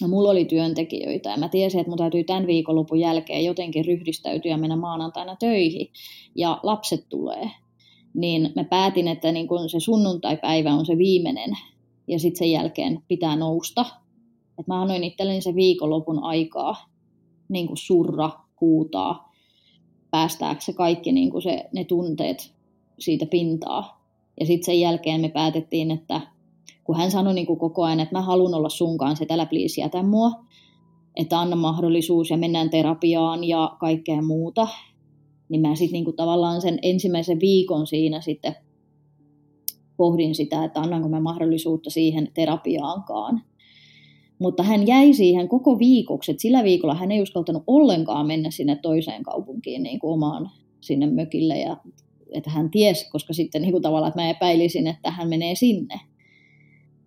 [0.00, 4.50] ja mulla oli työntekijöitä, ja mä tiesin, että mun täytyy tämän viikonlopun jälkeen jotenkin ryhdistäytyä
[4.50, 5.88] ja mennä maanantaina töihin,
[6.36, 7.50] ja lapset tulee.
[8.14, 11.50] Niin mä päätin, että niin kun se sunnuntai-päivä on se viimeinen,
[12.08, 13.86] ja sitten sen jälkeen pitää nousta.
[14.58, 16.76] Et mä annoin itselleni se viikonlopun aikaa
[17.48, 19.32] niin kuin surra, huutaa,
[20.10, 22.54] päästääkö se kaikki niin kuin se, ne tunteet
[22.98, 24.02] siitä pintaa.
[24.40, 26.20] Ja sitten sen jälkeen me päätettiin, että
[26.84, 29.46] kun hän sanoi niin kuin koko ajan, että mä haluan olla sun kanssa, että älä
[29.46, 30.30] please jätä mua,
[31.16, 34.68] että anna mahdollisuus ja mennään terapiaan ja kaikkea muuta,
[35.52, 38.54] niin mä sitten niin kuin tavallaan sen ensimmäisen viikon siinä sitten
[39.96, 43.42] pohdin sitä, että annanko mä mahdollisuutta siihen terapiaankaan.
[44.38, 48.76] Mutta hän jäi siihen koko viikoksi, että sillä viikolla hän ei uskaltanut ollenkaan mennä sinne
[48.76, 50.50] toiseen kaupunkiin niin kuin omaan
[50.80, 51.58] sinne mökille.
[51.58, 51.76] Ja,
[52.34, 56.00] että hän tiesi, koska sitten niin kuin tavallaan, että mä epäilisin, että hän menee sinne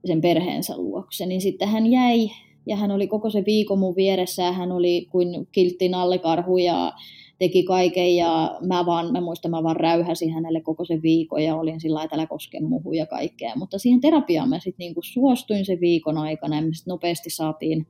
[0.06, 1.26] sen perheensä luokse.
[1.26, 2.30] Niin sitten hän jäi
[2.68, 6.94] ja hän oli koko se viikon mun vieressä ja hän oli kuin kiltti nallekarhu ja
[7.40, 11.56] teki kaiken ja mä vaan, mä muistan, mä vaan räyhäsin hänelle koko sen viikon ja
[11.56, 13.54] olin sillä lailla, älä koske muhu ja kaikkea.
[13.56, 17.88] Mutta siihen terapiaan mä sitten niinku suostuin sen viikon aikana ja me sit nopeasti saatiin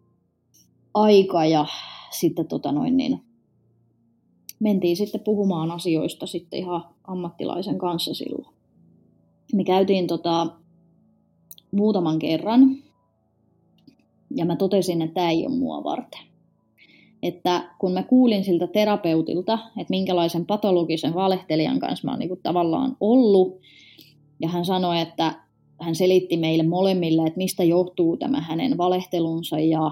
[0.93, 1.65] aika ja
[2.19, 3.19] sitten tota noin niin,
[4.59, 8.55] mentiin sitten puhumaan asioista sitten ihan ammattilaisen kanssa silloin.
[9.53, 10.47] Me käytiin tota,
[11.71, 12.77] muutaman kerran
[14.35, 16.34] ja mä totesin, että tämä ei ole mua varten
[17.28, 22.97] että kun mä kuulin siltä terapeutilta, että minkälaisen patologisen valehtelijan kanssa mä oon niin tavallaan
[22.99, 23.59] ollut,
[24.39, 25.34] ja hän sanoi, että
[25.82, 29.91] hän selitti meille molemmille, että mistä johtuu tämä hänen valehtelunsa ja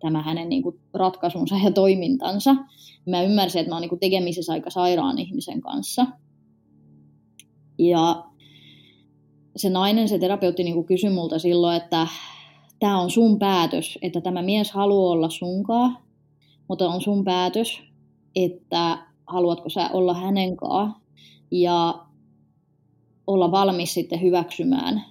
[0.00, 2.56] tämä hänen niin kuin, ratkaisunsa ja toimintansa.
[3.06, 6.06] Mä ymmärsin, että mä oon niin kuin, tekemisissä aika sairaan ihmisen kanssa.
[7.78, 8.24] Ja
[9.56, 12.06] se nainen, se terapeutti niin kuin, kysyi multa silloin, että
[12.78, 16.03] tämä on sun päätös, että tämä mies haluaa olla sunkaan
[16.68, 17.82] mutta on sun päätös,
[18.36, 21.04] että haluatko sä olla hänen kanssaan
[21.50, 22.04] ja
[23.26, 25.04] olla valmis sitten hyväksymään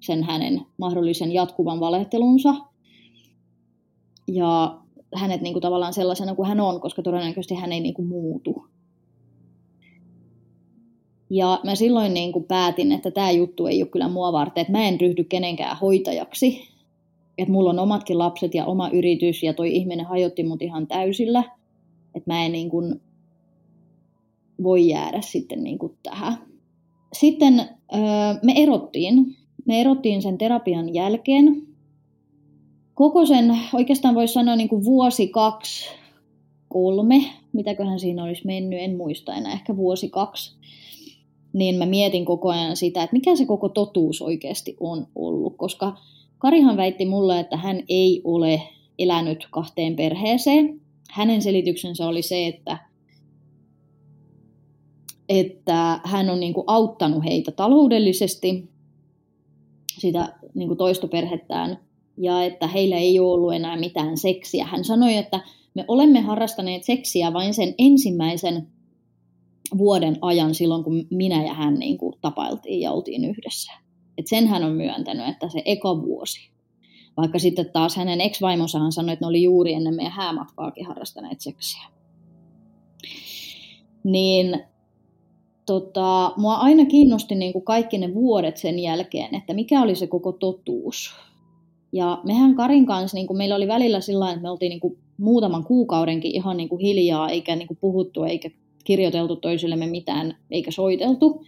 [0.00, 2.54] sen hänen mahdollisen jatkuvan valehtelunsa
[4.28, 4.78] ja
[5.14, 8.66] hänet niin kuin tavallaan sellaisena kuin hän on, koska todennäköisesti hän ei niin kuin muutu.
[11.30, 14.72] Ja mä silloin niin kuin päätin, että tämä juttu ei ole kyllä mua varten, että
[14.72, 16.71] mä en ryhdy kenenkään hoitajaksi,
[17.42, 21.44] että mulla on omatkin lapset ja oma yritys ja toi ihminen hajotti mut ihan täysillä,
[22.14, 23.00] että mä en niin kuin
[24.62, 26.38] voi jäädä sitten niin kuin tähän.
[27.12, 27.54] Sitten
[28.42, 29.36] me erottiin.
[29.66, 31.62] Me erottiin sen terapian jälkeen.
[32.94, 35.88] Koko sen, oikeastaan voisi sanoa niin kuin vuosi, kaksi,
[36.68, 40.56] kolme, mitäköhän siinä olisi mennyt, en muista enää, ehkä vuosi, kaksi.
[41.52, 45.96] niin mä mietin koko ajan sitä, että mikä se koko totuus oikeasti on ollut, koska
[46.42, 48.62] Karihan väitti mulle, että hän ei ole
[48.98, 50.80] elänyt kahteen perheeseen.
[51.10, 52.78] Hänen selityksensä oli se, että,
[55.28, 58.68] että hän on niin kuin auttanut heitä taloudellisesti,
[59.98, 61.78] sitä niin kuin toista perhettään,
[62.16, 64.66] ja että heillä ei ole ollut enää mitään seksiä.
[64.66, 65.40] Hän sanoi, että
[65.74, 68.68] me olemme harrastaneet seksiä vain sen ensimmäisen
[69.78, 73.81] vuoden ajan silloin, kun minä ja hän niin kuin tapailtiin ja oltiin yhdessä.
[74.18, 76.50] Et sen hän on myöntänyt, että se eka vuosi.
[77.16, 81.40] Vaikka sitten taas hänen ex-vaimonsa hän sanoi, että ne oli juuri ennen meidän häämatkaakin harrastaneet
[81.40, 81.82] seksiä.
[84.04, 84.62] Niin
[85.66, 90.06] tota, mua aina kiinnosti niin kuin kaikki ne vuodet sen jälkeen, että mikä oli se
[90.06, 91.14] koko totuus.
[91.92, 94.98] Ja mehän Karin kanssa, niin kuin meillä oli välillä sillä että me oltiin niin kuin
[95.18, 98.50] muutaman kuukaudenkin ihan niin kuin hiljaa, eikä niin kuin puhuttu, eikä
[98.84, 101.44] kirjoiteltu toisillemme mitään, eikä soiteltu.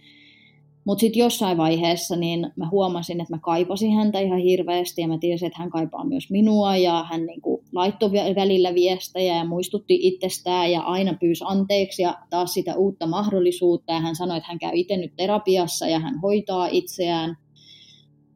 [0.85, 5.17] Mutta sitten jossain vaiheessa niin mä huomasin, että mä kaipasin häntä ihan hirveästi ja mä
[5.17, 9.99] tiesin, että hän kaipaa myös minua ja hän niin kuin laittoi välillä viestejä ja muistutti
[10.01, 13.93] itsestään ja aina pyysi anteeksi ja taas sitä uutta mahdollisuutta.
[13.93, 17.37] Ja hän sanoi, että hän käy itse nyt terapiassa ja hän hoitaa itseään,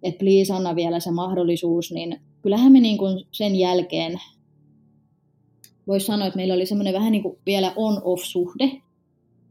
[0.04, 4.20] että please anna vielä se mahdollisuus, niin kyllähän me niin kuin sen jälkeen
[5.88, 8.72] voisi sanoa, että meillä oli semmoinen vähän niin kuin vielä on-off-suhde,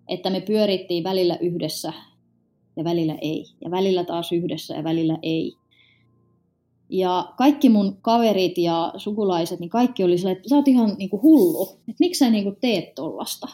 [0.08, 1.92] että me pyörittiin välillä yhdessä
[2.78, 3.44] ja välillä ei.
[3.64, 5.52] Ja välillä taas yhdessä ja välillä ei.
[6.88, 11.10] Ja kaikki mun kaverit ja sukulaiset, niin kaikki oli sellainen, että sä oot ihan niin
[11.10, 13.48] kuin hullu, että miksi sä niin kuin teet tollasta.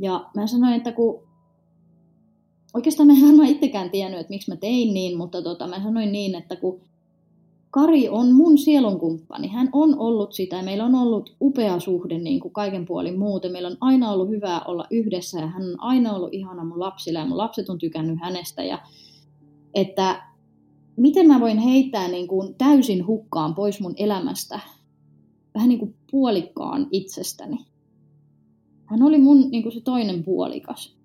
[0.00, 1.22] Ja mä sanoin, että kun
[2.74, 6.12] oikeastaan mä en varmaan itsekään tiennyt, että miksi mä tein niin, mutta tota, mä sanoin
[6.12, 6.80] niin, että kun
[7.74, 9.48] Kari on mun sielunkumppani.
[9.48, 10.62] Hän on ollut sitä.
[10.62, 13.52] Meillä on ollut upea suhde niin kuin kaiken puolin muuten.
[13.52, 17.18] Meillä on aina ollut hyvää olla yhdessä ja hän on aina ollut ihana mun lapsille
[17.18, 18.62] ja mun lapset on tykännyt hänestä.
[18.62, 18.78] Ja
[19.74, 20.22] että
[20.96, 24.60] miten mä voin heittää niin kuin täysin hukkaan pois mun elämästä
[25.54, 27.58] vähän niin kuin puolikkaan itsestäni.
[28.86, 30.96] Hän oli mun niin kuin se toinen puolikas.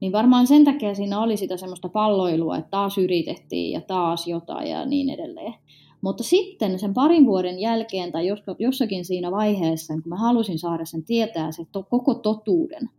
[0.00, 4.70] Niin varmaan sen takia siinä oli sitä semmoista palloilua, että taas yritettiin ja taas jotain
[4.70, 5.54] ja niin edelleen.
[6.00, 8.26] Mutta sitten sen parin vuoden jälkeen tai
[8.58, 12.90] jossakin siinä vaiheessa, kun mä halusin saada sen tietää, se to, koko totuuden,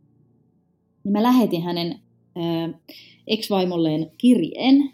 [1.03, 1.99] niin mä lähetin hänen
[2.37, 2.79] äh,
[3.27, 4.91] ex-vaimolleen kirjeen,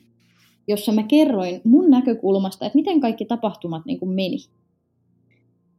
[0.67, 4.37] jossa mä kerroin mun näkökulmasta, että miten kaikki tapahtumat niin kuin meni.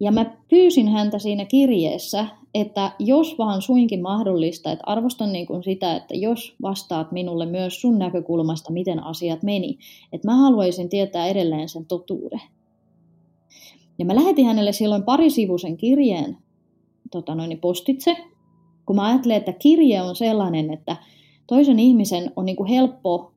[0.01, 5.63] Ja mä pyysin häntä siinä kirjeessä, että jos vaan suinkin mahdollista, että arvostan niin kuin
[5.63, 9.79] sitä, että jos vastaat minulle myös sun näkökulmasta, miten asiat meni,
[10.13, 12.41] että mä haluaisin tietää edelleen sen totuuden.
[13.99, 16.39] Ja mä lähetin hänelle silloin parisivuisen kirjeen
[17.11, 18.17] tota noin, postitse,
[18.87, 20.97] kun mä ajattelin, että kirje on sellainen, että
[21.47, 23.33] toisen ihmisen on niin kuin helppo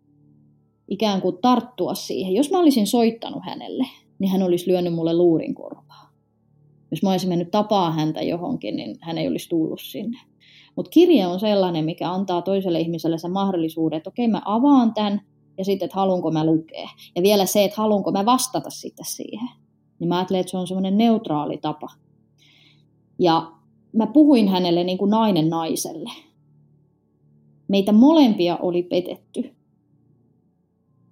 [0.87, 2.33] ikään kuin tarttua siihen.
[2.33, 3.85] Jos mä olisin soittanut hänelle,
[4.19, 5.86] niin hän olisi lyönyt mulle luurin korvaa
[6.91, 10.19] jos mä olisin mennyt tapaa häntä johonkin, niin hän ei olisi tullut sinne.
[10.75, 15.21] Mutta kirje on sellainen, mikä antaa toiselle ihmiselle sen mahdollisuuden, että okei, mä avaan tämän,
[15.57, 16.89] ja sitten, että haluanko mä lukea.
[17.15, 19.49] Ja vielä se, että haluanko mä vastata sitten siihen.
[19.99, 21.87] Niin mä ajattelen, että se on semmoinen neutraali tapa.
[23.19, 23.51] Ja
[23.93, 26.11] mä puhuin hänelle niin kuin nainen naiselle.
[27.67, 29.56] Meitä molempia oli petetty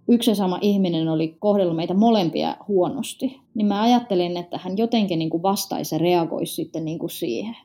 [0.07, 5.19] yksi ja sama ihminen oli kohdellut meitä molempia huonosti, niin mä ajattelin, että hän jotenkin
[5.19, 7.57] niin kuin vastaisi ja reagoisi sitten niin kuin siihen.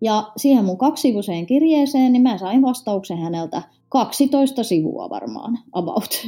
[0.00, 6.26] Ja siihen mun kaksisivuiseen kirjeeseen, niin mä sain vastauksen häneltä 12 sivua varmaan, about.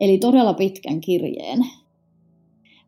[0.00, 1.58] Eli todella pitkän kirjeen.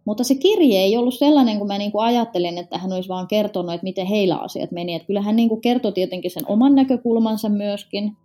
[0.04, 3.26] Mutta se kirje ei ollut sellainen, kun mä niin kuin ajattelin, että hän olisi vaan
[3.26, 4.94] kertonut, että miten heillä asiat meni.
[4.94, 8.16] Että kyllä hän niin kuin kertoi tietenkin sen oman näkökulmansa myöskin.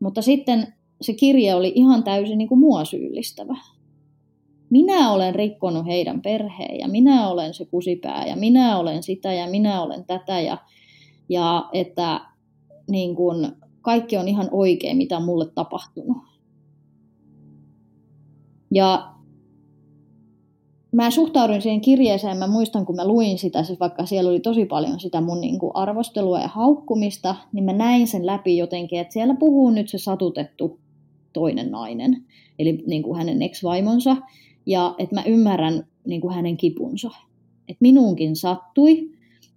[0.00, 3.56] Mutta sitten se kirje oli ihan täysin niin kuin mua syyllistävä.
[4.70, 9.50] Minä olen rikkonut heidän perheen ja minä olen se kusipää ja minä olen sitä ja
[9.50, 10.58] minä olen tätä ja,
[11.28, 12.20] ja että
[12.90, 16.16] niin kuin, kaikki on ihan oikein, mitä on mulle tapahtunut.
[18.74, 19.14] Ja
[20.92, 24.64] mä suhtauduin siihen kirjeeseen, mä muistan kun mä luin sitä, siis vaikka siellä oli tosi
[24.64, 29.12] paljon sitä mun niin kuin arvostelua ja haukkumista, niin mä näin sen läpi jotenkin, että
[29.12, 30.78] siellä puhuu nyt se satutettu
[31.32, 32.24] toinen nainen,
[32.58, 34.16] eli niin kuin hänen ex-vaimonsa,
[34.66, 37.10] ja että mä ymmärrän niin kuin hänen kipunsa.
[37.68, 39.10] Että minuunkin sattui,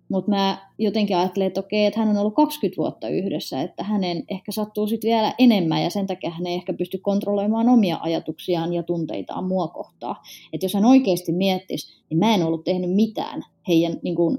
[0.09, 4.23] mutta mä jotenkin ajattelin, että okei, että hän on ollut 20 vuotta yhdessä, että hänen
[4.27, 8.73] ehkä sattuu sitten vielä enemmän ja sen takia hän ei ehkä pysty kontrolloimaan omia ajatuksiaan
[8.73, 10.23] ja tunteitaan mua kohtaa.
[10.53, 14.37] Että jos hän oikeasti miettisi, niin mä en ollut tehnyt mitään heidän niin kuin,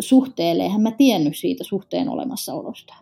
[0.00, 2.94] suhteelle, eihän mä tiennyt siitä suhteen olemassaolosta.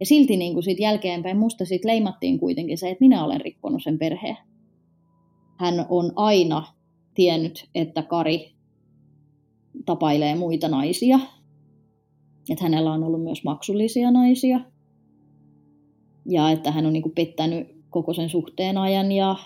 [0.00, 3.82] Ja silti niin kuin siitä jälkeenpäin musta sit leimattiin kuitenkin se, että minä olen rikkonut
[3.82, 4.36] sen perheen.
[5.58, 6.66] Hän on aina
[7.14, 8.52] tiennyt, että Kari
[9.84, 11.18] tapailee muita naisia.
[12.50, 14.60] Että hänellä on ollut myös maksullisia naisia.
[16.26, 19.36] Ja että hän on niin kuin pettänyt koko sen suhteen ajan ja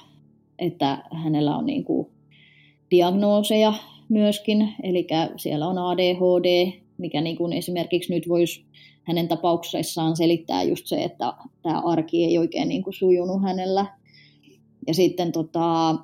[0.58, 2.08] että hänellä on niin kuin
[2.90, 3.74] diagnooseja
[4.08, 8.64] myöskin, eli siellä on ADHD, mikä niin kuin esimerkiksi nyt voisi
[9.02, 11.32] hänen tapauksessaan selittää just se, että
[11.62, 13.86] tämä arki ei oikein niin kuin sujunut hänellä.
[14.86, 15.94] Ja sitten tota,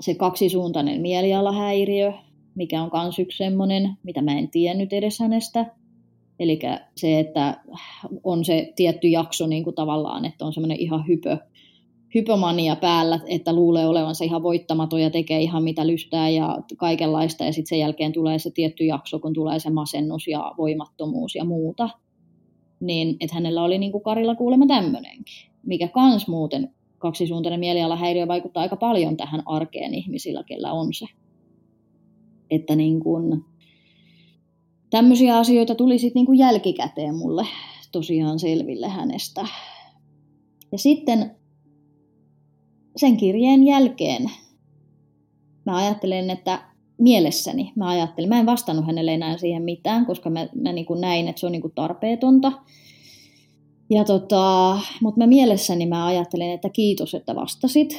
[0.00, 2.12] se kaksisuuntainen mielialahäiriö,
[2.54, 5.74] mikä on myös yksi semmoinen, mitä mä en tiennyt edes hänestä.
[6.38, 6.58] Eli
[6.96, 7.60] se, että
[8.24, 11.38] on se tietty jakso niin kuin tavallaan, että on semmoinen ihan hypö,
[12.14, 17.44] hypomania päällä, että luulee olevansa ihan voittamaton ja tekee ihan mitä lystää ja kaikenlaista.
[17.44, 21.44] Ja sitten sen jälkeen tulee se tietty jakso, kun tulee se masennus ja voimattomuus ja
[21.44, 21.88] muuta.
[22.80, 28.62] Niin, että hänellä oli niin kuin Karilla kuulemma tämmöinenkin, mikä kans muuten kaksisuuntainen mielialahäiriö vaikuttaa
[28.62, 31.06] aika paljon tähän arkeen ihmisillä, kellä on se.
[32.50, 33.44] Että niin kuin,
[34.90, 37.46] tämmöisiä asioita tuli sitten niin jälkikäteen mulle
[37.92, 39.46] tosiaan selville hänestä.
[40.72, 41.36] Ja sitten
[42.96, 44.30] sen kirjeen jälkeen
[45.66, 46.62] mä ajattelen, että
[46.98, 51.00] mielessäni mä ajattelin, mä en vastannut hänelle enää siihen mitään, koska mä, mä niin kuin
[51.00, 52.52] näin, että se on niin kuin tarpeetonta.
[53.90, 57.98] Ja tota, mutta mä mielessäni mä ajattelin, että kiitos, että vastasit.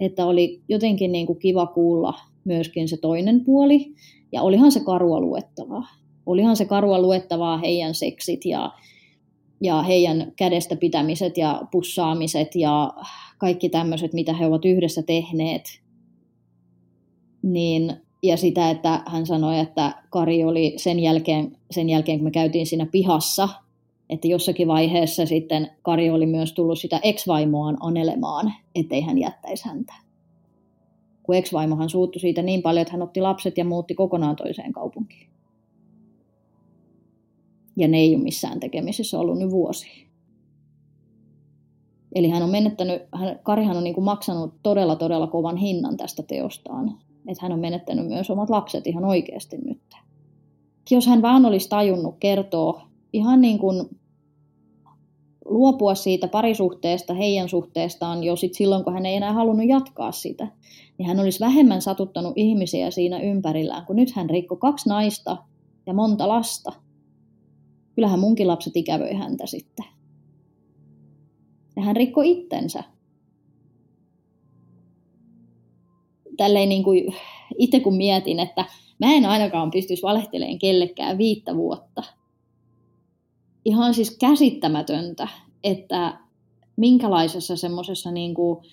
[0.00, 2.14] Että oli jotenkin niin kuin kiva kuulla
[2.44, 3.94] myöskin se toinen puoli.
[4.32, 5.86] Ja olihan se karua luettavaa.
[6.26, 8.72] Olihan se karua luettavaa heidän seksit ja,
[9.60, 12.94] ja heidän kädestä pitämiset ja pussaamiset ja
[13.38, 15.62] kaikki tämmöiset, mitä he ovat yhdessä tehneet.
[17.42, 22.30] Niin, ja sitä, että hän sanoi, että Kari oli sen jälkeen, sen jälkeen, kun me
[22.30, 23.48] käytiin siinä pihassa,
[24.10, 29.94] että jossakin vaiheessa sitten Kari oli myös tullut sitä ex-vaimoaan anelemaan, ettei hän jättäisi häntä.
[31.22, 35.28] Kun ex-vaimohan suuttui siitä niin paljon, että hän otti lapset ja muutti kokonaan toiseen kaupunkiin.
[37.76, 40.06] Ja ne ei ole missään tekemisissä ollut nyt vuosia.
[42.14, 46.22] Eli hän on menettänyt, hän, Karihan on niin kuin maksanut todella todella kovan hinnan tästä
[46.22, 46.98] teostaan.
[47.28, 49.82] Että hän on menettänyt myös omat lapset ihan oikeasti nyt.
[50.90, 53.88] Jos hän vaan olisi tajunnut kertoa ihan niin kuin
[55.44, 60.48] luopua siitä parisuhteesta, heidän suhteestaan jo sit silloin, kun hän ei enää halunnut jatkaa sitä,
[60.98, 65.36] niin hän olisi vähemmän satuttanut ihmisiä siinä ympärillään, kun nyt hän rikkoi kaksi naista
[65.86, 66.72] ja monta lasta.
[67.94, 69.84] Kyllähän munkin lapset ikävöi häntä sitten.
[71.76, 72.84] Ja hän rikkoi itsensä.
[76.36, 77.14] Tälleen niin kuin
[77.58, 78.64] itse kun mietin, että
[78.98, 82.02] mä en ainakaan pystyisi valehteleen kellekään viittä vuotta.
[83.64, 85.28] Ihan siis käsittämätöntä,
[85.64, 86.18] että
[86.76, 88.64] minkälaisessa semmoisessa niin kuin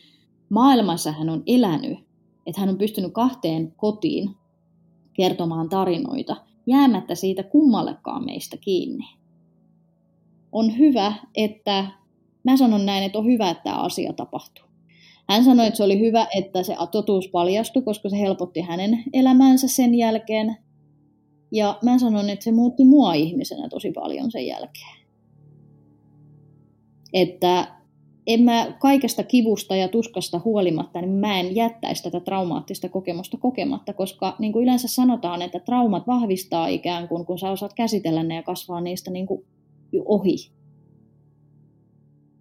[0.50, 2.00] maailmassa hän on elänyt,
[2.46, 4.36] että hän on pystynyt kahteen kotiin
[5.14, 6.36] kertomaan tarinoita,
[6.68, 9.06] jäämättä siitä kummallekaan meistä kiinni.
[10.52, 11.88] On hyvä, että
[12.44, 14.69] Mä sanon näin, että on hyvä, että tämä asia tapahtuu.
[15.30, 19.68] Hän sanoi, että se oli hyvä, että se totuus paljastui, koska se helpotti hänen elämäänsä
[19.68, 20.56] sen jälkeen.
[21.52, 25.00] Ja mä sanon, että se muutti mua ihmisenä tosi paljon sen jälkeen.
[27.14, 27.76] Että
[28.28, 33.94] en mä kaikesta kivusta ja tuskasta huolimatta, niin mä en jättäisi tätä traumaattista kokemusta kokematta,
[33.94, 38.36] koska niin kuin yleensä sanotaan, että traumat vahvistaa ikään kuin, kun sä osaat käsitellä ne
[38.36, 39.46] ja kasvaa niistä niin kuin
[40.06, 40.36] ohi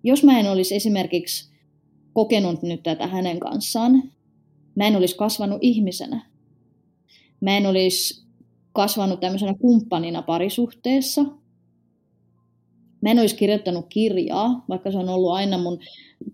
[0.03, 1.48] jos mä en olisi esimerkiksi
[2.19, 4.03] kokenut nyt tätä hänen kanssaan,
[4.75, 6.27] mä en olisi kasvanut ihmisenä.
[7.41, 8.27] Mä en olisi
[8.73, 11.23] kasvanut tämmöisenä kumppanina parisuhteessa.
[13.01, 15.79] Mä en olisi kirjoittanut kirjaa, vaikka se on ollut aina mun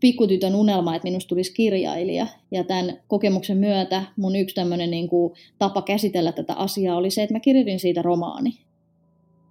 [0.00, 2.26] pikkutytön unelma, että minusta tulisi kirjailija.
[2.50, 7.22] Ja tämän kokemuksen myötä mun yksi tämmöinen niin kuin tapa käsitellä tätä asiaa oli se,
[7.22, 8.63] että mä kirjoitin siitä romaani.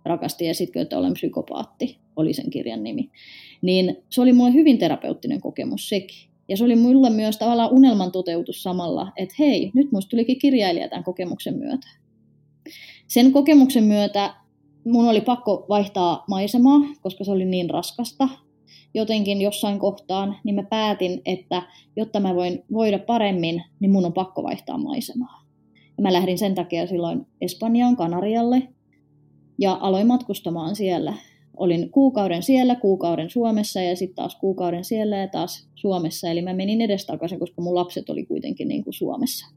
[0.05, 3.09] Rakasti esitkö, että olen psykopaatti, oli sen kirjan nimi
[3.63, 6.29] niin se oli mulle hyvin terapeuttinen kokemus sekin.
[6.47, 10.89] Ja se oli mulle myös tavallaan unelman toteutus samalla, että hei, nyt musta tulikin kirjailija
[10.89, 11.87] tämän kokemuksen myötä.
[13.07, 14.33] Sen kokemuksen myötä
[14.85, 18.29] mun oli pakko vaihtaa maisemaa, koska se oli niin raskasta
[18.93, 21.61] jotenkin jossain kohtaan, niin mä päätin, että
[21.95, 25.43] jotta mä voin voida paremmin, niin mun on pakko vaihtaa maisemaa.
[25.97, 28.67] Ja mä lähdin sen takia silloin Espanjaan, Kanarialle,
[29.57, 31.13] ja aloin matkustamaan siellä
[31.57, 36.29] olin kuukauden siellä, kuukauden Suomessa ja sitten taas kuukauden siellä ja taas Suomessa.
[36.29, 39.47] Eli mä menin edestakaisin, koska mun lapset oli kuitenkin niin kuin Suomessa.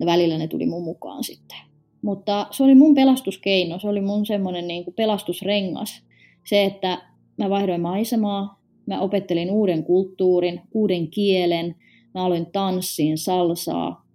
[0.00, 1.58] Ja välillä ne tuli mun mukaan sitten.
[2.02, 6.02] Mutta se oli mun pelastuskeino, se oli mun semmoinen niin pelastusrengas.
[6.44, 7.02] Se, että
[7.38, 11.74] mä vaihdoin maisemaa, mä opettelin uuden kulttuurin, uuden kielen,
[12.14, 14.05] mä aloin tanssiin, salsaa.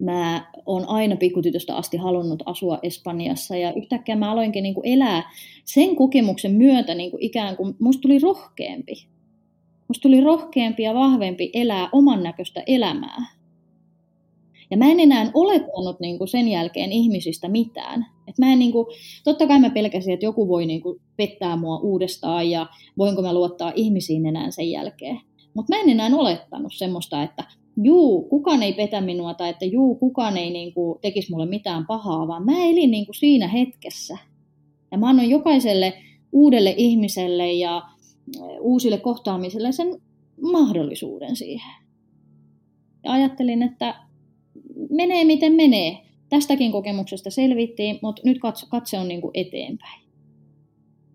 [0.00, 5.30] Mä oon aina pikkutytöstä asti halunnut asua Espanjassa ja yhtäkkiä mä aloinkin niin kuin elää
[5.64, 9.06] sen kokemuksen myötä niin kuin ikään kuin musta tuli rohkeampi.
[9.88, 13.26] Musta tuli rohkeampi ja vahvempi elää oman näköistä elämää.
[14.70, 18.06] Ja mä en enää olettanut niin kuin sen jälkeen ihmisistä mitään.
[18.28, 18.86] Et mä en, niin kuin,
[19.24, 22.66] totta kai mä pelkäsin, että joku voi niin kuin, pettää mua uudestaan ja
[22.98, 25.20] voinko mä luottaa ihmisiin enää sen jälkeen.
[25.54, 27.44] Mutta mä en enää olettanut semmoista, että
[27.84, 31.86] juu, kukaan ei petä minua tai että juu, kukaan ei niin kuin, tekisi mulle mitään
[31.86, 34.18] pahaa, vaan mä elin niin kuin, siinä hetkessä.
[34.92, 35.92] Ja mä annoin jokaiselle
[36.32, 37.82] uudelle ihmiselle ja
[38.60, 40.00] uusille kohtaamisille sen
[40.52, 41.74] mahdollisuuden siihen.
[43.04, 43.94] Ja ajattelin, että
[44.90, 45.98] menee miten menee.
[46.28, 50.02] Tästäkin kokemuksesta selvittiin, mutta nyt katse on niin kuin eteenpäin.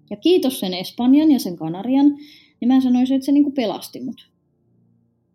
[0.10, 2.06] Ja kiitos sen Espanjan ja sen Kanarian,
[2.60, 4.35] niin mä sanoisin, että se niin kuin pelasti mut.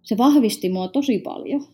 [0.03, 1.67] Se vahvisti mua tosi paljon.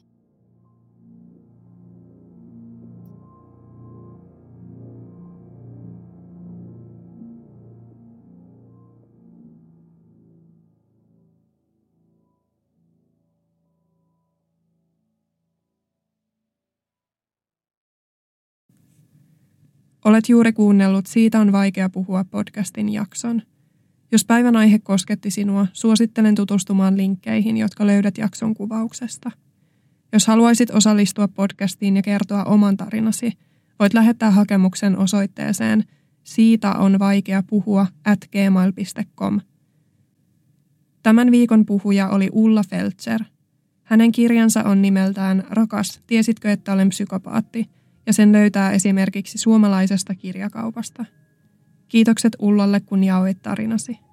[20.04, 23.42] Olet juuri kuunnellut Siitä on vaikea puhua podcastin jakson.
[24.16, 29.30] Jos päivän aihe kosketti sinua, suosittelen tutustumaan linkkeihin, jotka löydät jakson kuvauksesta.
[30.12, 33.32] Jos haluaisit osallistua podcastiin ja kertoa oman tarinasi,
[33.78, 35.84] voit lähettää hakemuksen osoitteeseen
[36.24, 39.40] siitä on vaikea puhua at gmail.com.
[41.02, 43.20] Tämän viikon puhuja oli Ulla Feltzer.
[43.82, 47.66] Hänen kirjansa on nimeltään Rakas, tiesitkö, että olen psykopaatti–
[48.06, 51.04] ja sen löytää esimerkiksi suomalaisesta kirjakaupasta.
[51.88, 54.05] Kiitokset Ullalle, kun jaoit tarinasi.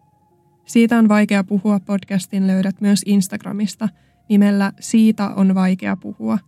[0.65, 3.89] Siitä on vaikea puhua podcastin löydät myös Instagramista
[4.29, 6.39] nimellä Siitä on vaikea puhua.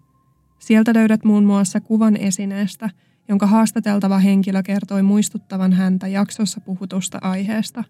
[0.59, 2.89] Sieltä löydät muun muassa kuvan esineestä,
[3.29, 7.83] jonka haastateltava henkilö kertoi muistuttavan häntä jaksossa puhutusta aiheesta.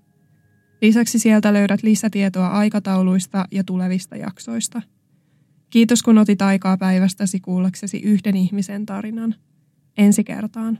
[0.81, 4.81] Lisäksi sieltä löydät lisätietoa aikatauluista ja tulevista jaksoista–
[5.75, 9.35] Kiitos kun otit aikaa päivästäsi kuullaksesi yhden ihmisen tarinan.
[9.97, 10.79] Ensi kertaan.